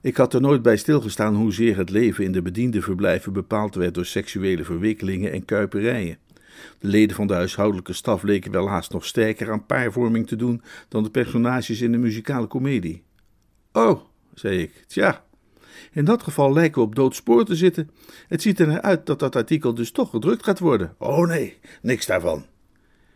Ik 0.00 0.16
had 0.16 0.34
er 0.34 0.40
nooit 0.40 0.62
bij 0.62 0.76
stilgestaan 0.76 1.34
hoezeer 1.34 1.76
het 1.76 1.90
leven 1.90 2.24
in 2.24 2.32
de 2.32 2.42
bediendenverblijven 2.42 3.32
bepaald 3.32 3.74
werd 3.74 3.94
door 3.94 4.06
seksuele 4.06 4.64
verwikkelingen 4.64 5.32
en 5.32 5.44
kuiperijen. 5.44 6.18
De 6.78 6.88
leden 6.88 7.16
van 7.16 7.26
de 7.26 7.34
huishoudelijke 7.34 7.92
staf 7.92 8.22
leken 8.22 8.52
wel 8.52 8.68
haast 8.68 8.92
nog 8.92 9.04
sterker 9.04 9.52
aan 9.52 9.66
paarvorming 9.66 10.26
te 10.26 10.36
doen 10.36 10.62
dan 10.88 11.02
de 11.02 11.10
personages 11.10 11.80
in 11.80 11.92
de 11.92 11.98
muzikale 11.98 12.46
komedie. 12.46 13.02
Oh, 13.72 14.00
zei 14.34 14.58
ik, 14.58 14.84
tja, 14.86 15.26
in 15.98 16.04
dat 16.04 16.22
geval 16.22 16.52
lijken 16.52 16.80
we 16.80 16.86
op 16.86 16.94
doodspoor 16.94 17.44
te 17.44 17.56
zitten. 17.56 17.90
Het 18.28 18.42
ziet 18.42 18.60
er 18.60 18.66
naar 18.66 18.80
uit 18.80 19.06
dat 19.06 19.18
dat 19.18 19.36
artikel 19.36 19.74
dus 19.74 19.90
toch 19.90 20.10
gedrukt 20.10 20.44
gaat 20.44 20.58
worden. 20.58 20.94
Oh 20.98 21.26
nee, 21.26 21.58
niks 21.82 22.06
daarvan. 22.06 22.46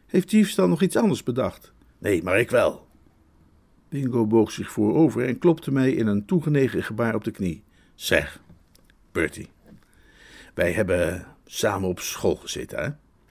Heeft 0.07 0.31
Jeeves 0.31 0.55
dan 0.55 0.69
nog 0.69 0.83
iets 0.83 0.97
anders 0.97 1.23
bedacht? 1.23 1.73
Nee, 1.99 2.23
maar 2.23 2.39
ik 2.39 2.51
wel. 2.51 2.87
Bingo 3.89 4.27
boog 4.27 4.51
zich 4.51 4.71
voorover 4.73 5.27
en 5.27 5.39
klopte 5.39 5.73
mij 5.73 5.93
in 5.93 6.07
een 6.07 6.25
toegenegen 6.25 6.83
gebaar 6.83 7.15
op 7.15 7.25
de 7.25 7.31
knie. 7.31 7.63
Zeg, 7.95 8.41
Bertie, 9.13 9.49
wij 10.55 10.73
hebben 10.73 11.27
samen 11.45 11.89
op 11.89 12.01
school 12.01 12.37
gezeten, 12.37 12.79
hè? 12.83 12.89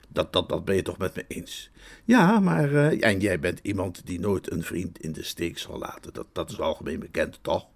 Dat, 0.08 0.32
dat, 0.32 0.48
dat 0.48 0.64
ben 0.64 0.74
je 0.76 0.82
toch 0.82 0.98
met 0.98 1.14
me 1.14 1.24
eens? 1.28 1.70
Ja, 2.04 2.40
maar. 2.40 2.74
eh, 2.74 3.08
en 3.10 3.20
jij 3.20 3.40
bent 3.40 3.58
iemand 3.62 4.06
die 4.06 4.20
nooit 4.20 4.52
een 4.52 4.62
vriend 4.62 4.98
in 5.00 5.12
de 5.12 5.22
steek 5.22 5.58
zal 5.58 5.78
laten. 5.78 6.12
Dat, 6.12 6.26
dat 6.32 6.50
is 6.50 6.60
algemeen 6.60 6.98
bekend, 6.98 7.38
toch? 7.42 7.66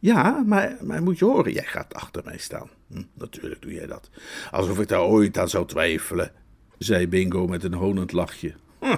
Ja, 0.00 0.42
maar, 0.46 0.76
maar 0.82 1.02
moet 1.02 1.18
je 1.18 1.24
horen, 1.24 1.52
jij 1.52 1.64
gaat 1.66 1.94
achter 1.94 2.22
mij 2.24 2.38
staan. 2.38 2.70
Hm, 2.88 3.02
natuurlijk 3.14 3.62
doe 3.62 3.72
jij 3.72 3.86
dat. 3.86 4.10
Alsof 4.50 4.78
ik 4.78 4.88
daar 4.88 5.02
ooit 5.02 5.38
aan 5.38 5.48
zou 5.48 5.66
twijfelen, 5.66 6.32
zei 6.78 7.08
Bingo 7.08 7.46
met 7.46 7.64
een 7.64 7.74
honend 7.74 8.12
lachje. 8.12 8.54
Hm, 8.78 8.96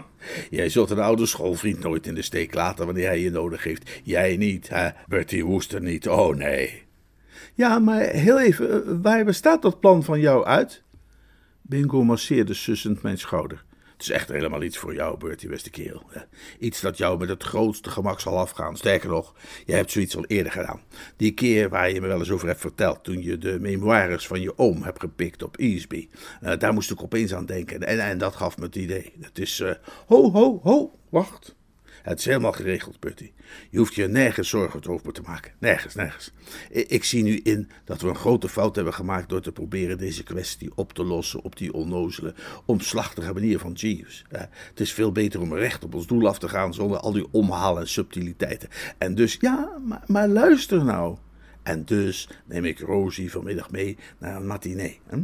jij 0.51 0.69
zult 0.69 0.91
een 0.91 0.99
oude 0.99 1.27
schoolvriend 1.27 1.79
nooit 1.79 2.07
in 2.07 2.15
de 2.15 2.23
steek 2.23 2.55
laten 2.55 2.87
wanneer 2.87 3.07
hij 3.07 3.21
je 3.21 3.31
nodig 3.31 3.65
heeft. 3.65 3.91
Jij 4.05 4.37
niet, 4.37 4.69
hè? 4.69 4.89
Bertie 5.09 5.45
Woester 5.45 5.81
niet. 5.81 6.09
Oh 6.09 6.37
nee. 6.37 6.87
Ja, 7.55 7.79
maar 7.79 8.01
heel 8.01 8.41
even, 8.41 8.71
eh, 8.71 8.93
waar 9.03 9.25
bestaat 9.25 9.63
dat 9.63 9.81
plan 9.81 10.05
van 10.05 10.21
jou 10.21 10.45
uit? 10.45 10.83
Bingo 11.63 12.05
masseerde 12.05 12.55
sussend 12.55 13.03
mijn 13.03 13.19
schouder. 13.19 13.65
Het 13.99 14.07
is 14.07 14.13
echt 14.13 14.29
helemaal 14.29 14.63
iets 14.63 14.79
voor 14.79 14.95
jou, 14.95 15.19
Bertie, 15.19 15.49
beste 15.49 15.71
kerel. 15.71 16.03
Iets 16.59 16.81
dat 16.81 16.99
jou 16.99 17.19
met 17.19 17.29
het 17.29 17.43
grootste 17.43 17.91
gemak 17.91 18.21
zal 18.21 18.39
afgaan. 18.39 18.77
Sterker 18.77 19.09
nog, 19.09 19.35
jij 19.67 19.77
hebt 19.77 19.91
zoiets 19.91 20.17
al 20.17 20.25
eerder 20.25 20.53
gedaan. 20.53 20.81
Die 21.17 21.33
keer 21.33 21.69
waar 21.69 21.91
je 21.91 22.01
me 22.01 22.07
wel 22.07 22.19
eens 22.19 22.31
over 22.31 22.49
hebt 22.49 22.61
verteld, 22.61 23.05
toen 23.05 23.23
je 23.23 23.39
de 23.39 23.61
memoires 23.61 24.27
van 24.27 24.41
je 24.41 24.59
oom 24.59 24.83
hebt 24.83 25.01
gepikt 25.01 25.43
op 25.43 25.57
Easby. 25.57 26.09
Eh, 26.41 26.59
daar 26.59 26.73
moest 26.73 26.91
ik 26.91 27.03
opeens 27.03 27.35
aan 27.35 27.47
denken 27.47 27.83
en, 27.83 27.99
en 27.99 28.19
dat 28.19 28.37
gaf 28.37 28.59
me 28.59 28.65
het 28.65 28.77
idee. 28.77 29.13
Het 29.21 29.39
is, 29.39 29.61
eh, 29.61 29.75
ho, 30.07 30.31
ho, 30.31 30.61
ho, 30.63 30.99
wacht. 31.09 31.57
Het 32.03 32.19
is 32.19 32.25
helemaal 32.25 32.53
geregeld, 32.53 33.01
Bertie. 33.01 33.33
Je 33.71 33.79
hoeft 33.79 33.95
je 33.95 34.09
nergens 34.09 34.49
zorgen 34.49 34.87
over 34.87 35.13
te 35.13 35.23
maken. 35.23 35.53
Nergens, 35.59 35.95
nergens. 35.95 36.33
Ik 36.71 37.05
zie 37.05 37.23
nu 37.23 37.37
in 37.37 37.71
dat 37.85 38.01
we 38.01 38.09
een 38.09 38.15
grote 38.15 38.49
fout 38.49 38.77
hebben 38.77 38.95
gemaakt 38.95 39.29
door 39.29 39.41
te 39.41 39.53
proberen 39.53 39.99
deze 39.99 40.23
kwestie 40.23 40.71
op 40.75 40.93
te 40.93 41.05
lossen 41.05 41.43
op 41.43 41.57
die 41.57 41.73
onnozele, 41.73 42.35
omslachtige 42.65 43.33
manier 43.33 43.59
van 43.59 43.73
Jeeves. 43.73 44.25
Het 44.31 44.81
is 44.81 44.93
veel 44.93 45.13
beter 45.13 45.41
om 45.41 45.55
recht 45.55 45.85
op 45.85 45.95
ons 45.95 46.07
doel 46.07 46.29
af 46.29 46.39
te 46.39 46.49
gaan 46.49 46.75
zonder 46.75 46.99
al 46.99 47.13
die 47.13 47.27
omhalen 47.31 47.81
en 47.81 47.89
subtiliteiten. 47.89 48.69
En 48.99 49.15
dus, 49.15 49.37
ja, 49.41 49.79
maar, 49.85 50.03
maar 50.07 50.29
luister 50.29 50.85
nou. 50.85 51.17
En 51.63 51.85
dus 51.85 52.29
neem 52.45 52.65
ik 52.65 52.79
Rosie 52.79 53.31
vanmiddag 53.31 53.71
mee 53.71 53.97
naar 54.19 54.37
een 54.37 54.47
matinee. 54.47 55.01
Hè? 55.07 55.19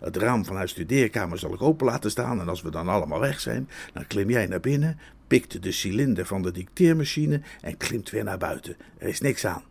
Het 0.00 0.16
raam 0.16 0.44
van 0.44 0.56
haar 0.56 0.68
studeerkamer 0.68 1.38
zal 1.38 1.54
ik 1.54 1.62
open 1.62 1.86
laten 1.86 2.10
staan 2.10 2.40
en 2.40 2.48
als 2.48 2.62
we 2.62 2.70
dan 2.70 2.88
allemaal 2.88 3.20
weg 3.20 3.40
zijn, 3.40 3.68
dan 3.92 4.06
klim 4.06 4.30
jij 4.30 4.46
naar 4.46 4.60
binnen, 4.60 4.98
pikt 5.30 5.62
de 5.62 5.72
cilinder 5.72 6.26
van 6.26 6.42
de 6.42 6.50
dicteermachine 6.50 7.40
en 7.60 7.76
klimt 7.76 8.10
weer 8.10 8.24
naar 8.24 8.38
buiten. 8.38 8.76
Er 8.98 9.08
is 9.08 9.20
niks 9.20 9.46
aan. 9.46 9.62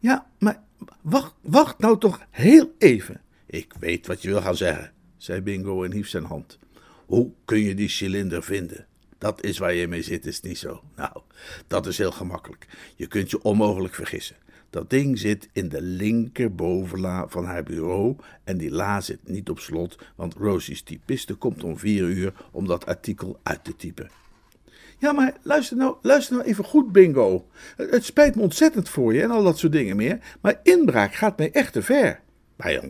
Ja, 0.00 0.26
maar 0.38 0.62
wacht, 1.00 1.34
wacht 1.40 1.78
nou 1.78 1.98
toch 1.98 2.20
heel 2.30 2.74
even. 2.78 3.20
Ik 3.46 3.72
weet 3.80 4.06
wat 4.06 4.22
je 4.22 4.28
wil 4.28 4.40
gaan 4.40 4.56
zeggen, 4.56 4.92
zei 5.16 5.40
Bingo 5.40 5.82
en 5.82 5.92
hief 5.92 6.08
zijn 6.08 6.24
hand. 6.24 6.58
Hoe 7.06 7.30
kun 7.44 7.58
je 7.58 7.74
die 7.74 7.88
cilinder 7.88 8.42
vinden? 8.42 8.86
Dat 9.18 9.44
is 9.44 9.58
waar 9.58 9.74
je 9.74 9.88
mee 9.88 10.02
zit, 10.02 10.26
is 10.26 10.40
niet 10.40 10.58
zo. 10.58 10.82
Nou, 10.96 11.20
dat 11.66 11.86
is 11.86 11.98
heel 11.98 12.12
gemakkelijk. 12.12 12.66
Je 12.96 13.06
kunt 13.06 13.30
je 13.30 13.42
onmogelijk 13.42 13.94
vergissen. 13.94 14.36
Dat 14.70 14.90
ding 14.90 15.18
zit 15.18 15.48
in 15.52 15.68
de 15.68 15.82
linkerbovenla 15.82 17.28
van 17.28 17.44
haar 17.44 17.62
bureau 17.62 18.16
en 18.44 18.58
die 18.58 18.70
la 18.70 19.00
zit 19.00 19.28
niet 19.28 19.50
op 19.50 19.58
slot, 19.58 19.98
want 20.16 20.34
Rosie's 20.34 20.82
typiste 20.82 21.34
komt 21.34 21.64
om 21.64 21.78
vier 21.78 22.04
uur 22.04 22.32
om 22.50 22.66
dat 22.66 22.86
artikel 22.86 23.40
uit 23.42 23.64
te 23.64 23.76
typen. 23.76 24.23
Ja, 24.98 25.12
maar 25.12 25.36
luister 25.42 25.76
nou, 25.76 25.96
luister 26.02 26.36
nou 26.36 26.48
even 26.48 26.64
goed, 26.64 26.92
Bingo. 26.92 27.46
Het, 27.76 28.04
spijt 28.04 28.34
me 28.34 28.42
ontzettend 28.42 28.88
voor 28.88 29.14
je 29.14 29.22
en 29.22 29.30
al 29.30 29.42
dat 29.42 29.58
soort 29.58 29.72
dingen 29.72 29.96
meer, 29.96 30.18
maar 30.40 30.60
inbraak 30.62 31.14
gaat 31.14 31.38
mij 31.38 31.52
echt 31.52 31.72
te 31.72 31.82
ver. 31.82 32.22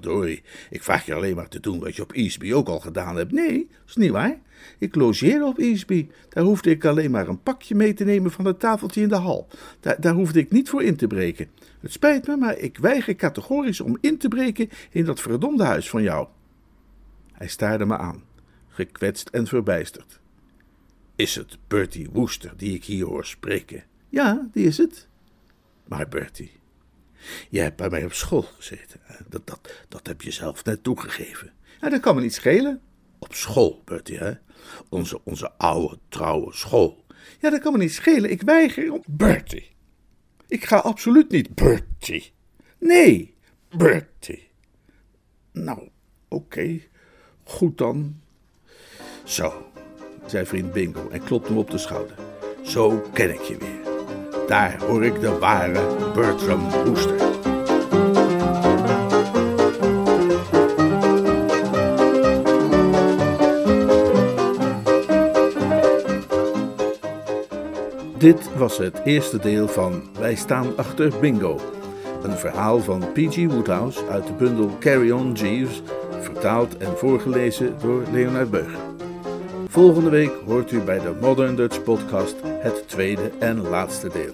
Dory, 0.01 0.43
ik 0.71 0.83
vraag 0.83 1.07
je 1.07 1.15
alleen 1.15 1.37
maar 1.37 1.49
te 1.49 1.61
doen 1.61 1.81
wat 1.81 1.97
je 1.97 2.03
op 2.03 2.13
Eastby 2.13 2.53
ook 2.53 2.69
al 2.69 2.81
gedaan 2.81 3.17
hebt. 3.17 3.33
Nee, 3.33 3.67
dat 3.71 3.89
is 3.89 3.97
niet 3.97 4.11
waar. 4.11 4.39
Ik 4.79 4.95
logeerde 4.95 5.45
op 5.45 5.59
Eastby. 5.59 6.09
Daar 6.29 6.45
hoefde 6.45 6.71
ik 6.71 6.85
alleen 6.85 7.11
maar 7.11 7.29
een 7.29 7.43
pakje 7.43 7.75
mee 7.75 7.95
te 7.95 8.05
nemen 8.05 8.31
van 8.31 8.45
het 8.45 8.61
tafeltje 8.61 9.01
in 9.01 9.09
de 9.09 9.15
hal. 9.15 9.49
Daar, 9.81 10.01
daar 10.01 10.15
hoefde 10.15 10.39
ik 10.39 10.51
niet 10.51 10.69
voor 10.69 10.83
in 10.83 10.97
te 10.97 11.07
breken. 11.07 11.49
Het 11.81 11.93
spijt 11.93 12.27
me, 12.27 12.37
maar 12.37 12.59
ik 12.59 12.79
weiger 12.79 13.15
categorisch 13.15 13.81
om 13.81 13.99
in 14.01 14.19
te 14.19 14.29
breken 14.29 14.69
in 14.91 15.05
dat 15.05 15.21
verdomde 15.21 15.65
huis 15.65 15.89
van 15.89 16.03
jou. 16.03 16.27
Hij 17.33 17.49
staarde 17.49 17.87
me 17.87 17.97
aan, 17.97 18.23
gekwetst 18.69 19.29
en 19.29 19.47
verbijsterd. 19.47 20.21
Is 21.17 21.35
het 21.35 21.59
Bertie 21.69 22.11
Woester 22.11 22.53
die 22.57 22.75
ik 22.75 22.85
hier 22.85 23.07
hoor 23.07 23.25
spreken? 23.25 23.85
Ja, 24.09 24.49
die 24.53 24.67
is 24.67 24.79
het. 24.79 25.09
Maar 25.85 26.09
Bertie, 26.09 26.53
je 27.51 27.61
hebt 27.61 27.77
bij 27.77 27.89
mij 27.89 28.05
op 28.05 28.13
school 28.13 28.43
gezeten. 28.43 29.01
Dat, 29.29 29.47
dat, 29.47 29.85
dat 29.89 30.07
heb 30.07 30.23
je 30.23 30.31
zelf 30.31 30.65
net 30.65 30.83
toegegeven. 30.83 31.53
Ja, 31.81 31.89
dat 31.89 32.01
kan 32.01 32.15
me 32.15 32.21
niet 32.21 32.35
schelen. 32.35 32.81
Op 33.19 33.35
school, 33.35 33.83
Bertie, 33.85 34.19
hè? 34.19 34.33
Onze, 34.89 35.25
onze 35.25 35.53
oude, 35.53 35.99
trouwe 36.09 36.53
school. 36.53 37.05
Ja, 37.41 37.51
dat 37.51 37.61
kan 37.61 37.73
me 37.73 37.79
niet 37.79 37.93
schelen. 37.93 38.31
Ik 38.31 38.43
weiger 38.43 38.93
om... 38.93 39.03
Bertie. 39.07 39.71
Ik 40.49 40.65
ga 40.65 40.77
absoluut 40.77 41.31
niet... 41.31 41.55
Bertie. 41.55 42.33
Nee, 42.79 43.35
Bertie. 43.77 44.49
Nou, 45.53 45.89
oké. 46.29 46.81
Goed 47.45 47.79
dan. 47.79 48.21
Zo, 49.25 49.73
zei 50.27 50.47
vriend 50.47 50.73
Bingo 50.73 51.09
en 51.11 51.25
klopte 51.25 51.49
hem 51.49 51.59
op 51.59 51.71
de 51.71 51.79
schouder. 51.79 52.17
Zo 52.63 53.03
ken 53.13 53.31
ik 53.31 53.41
je 53.41 53.57
weer. 53.57 54.47
Daar 54.47 54.83
hoor 54.87 55.05
ik 55.05 55.21
de 55.21 55.39
ware 55.39 56.13
Bertram 56.15 56.71
Wooster. 56.71 57.33
Dit 68.19 68.57
was 68.57 68.79
het 68.79 69.01
eerste 69.05 69.39
deel 69.39 69.69
van 69.69 70.03
Wij 70.19 70.35
staan 70.35 70.77
achter 70.77 71.13
Bingo. 71.21 71.61
Een 72.23 72.37
verhaal 72.37 72.79
van 72.79 73.01
P.G. 73.13 73.37
Woodhouse 73.47 74.07
uit 74.11 74.27
de 74.27 74.33
bundel 74.33 74.71
Carry 74.81 75.11
On 75.11 75.33
Jeeves, 75.33 75.83
vertaald 76.21 76.77
en 76.77 76.99
voorgelezen 76.99 77.75
door 77.81 78.03
Leonard 78.13 78.51
Beug. 78.51 78.84
Volgende 79.75 80.11
week 80.11 80.33
hoort 80.47 80.71
u 80.71 80.81
bij 80.81 80.99
de 80.99 81.15
Modern 81.21 81.57
Dutch 81.57 81.83
Podcast 81.83 82.35
het 82.45 82.89
tweede 82.89 83.31
en 83.39 83.69
laatste 83.69 84.09
deel. 84.09 84.33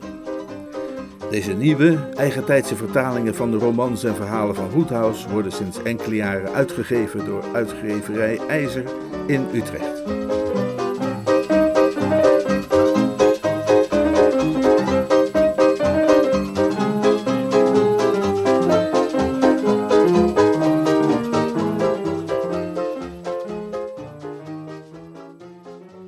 Deze 1.31 1.53
nieuwe, 1.53 1.99
eigentijdse 2.17 2.77
vertalingen 2.77 3.35
van 3.35 3.51
de 3.51 3.57
romans 3.57 4.05
en 4.05 4.15
verhalen 4.15 4.55
van 4.55 4.71
Woodhouse 4.71 5.29
worden 5.29 5.53
sinds 5.53 5.83
enkele 5.83 6.15
jaren 6.15 6.53
uitgegeven 6.53 7.25
door 7.25 7.45
uitgeverij 7.53 8.39
IJzer 8.49 8.85
in 9.27 9.47
Utrecht. 9.53 10.03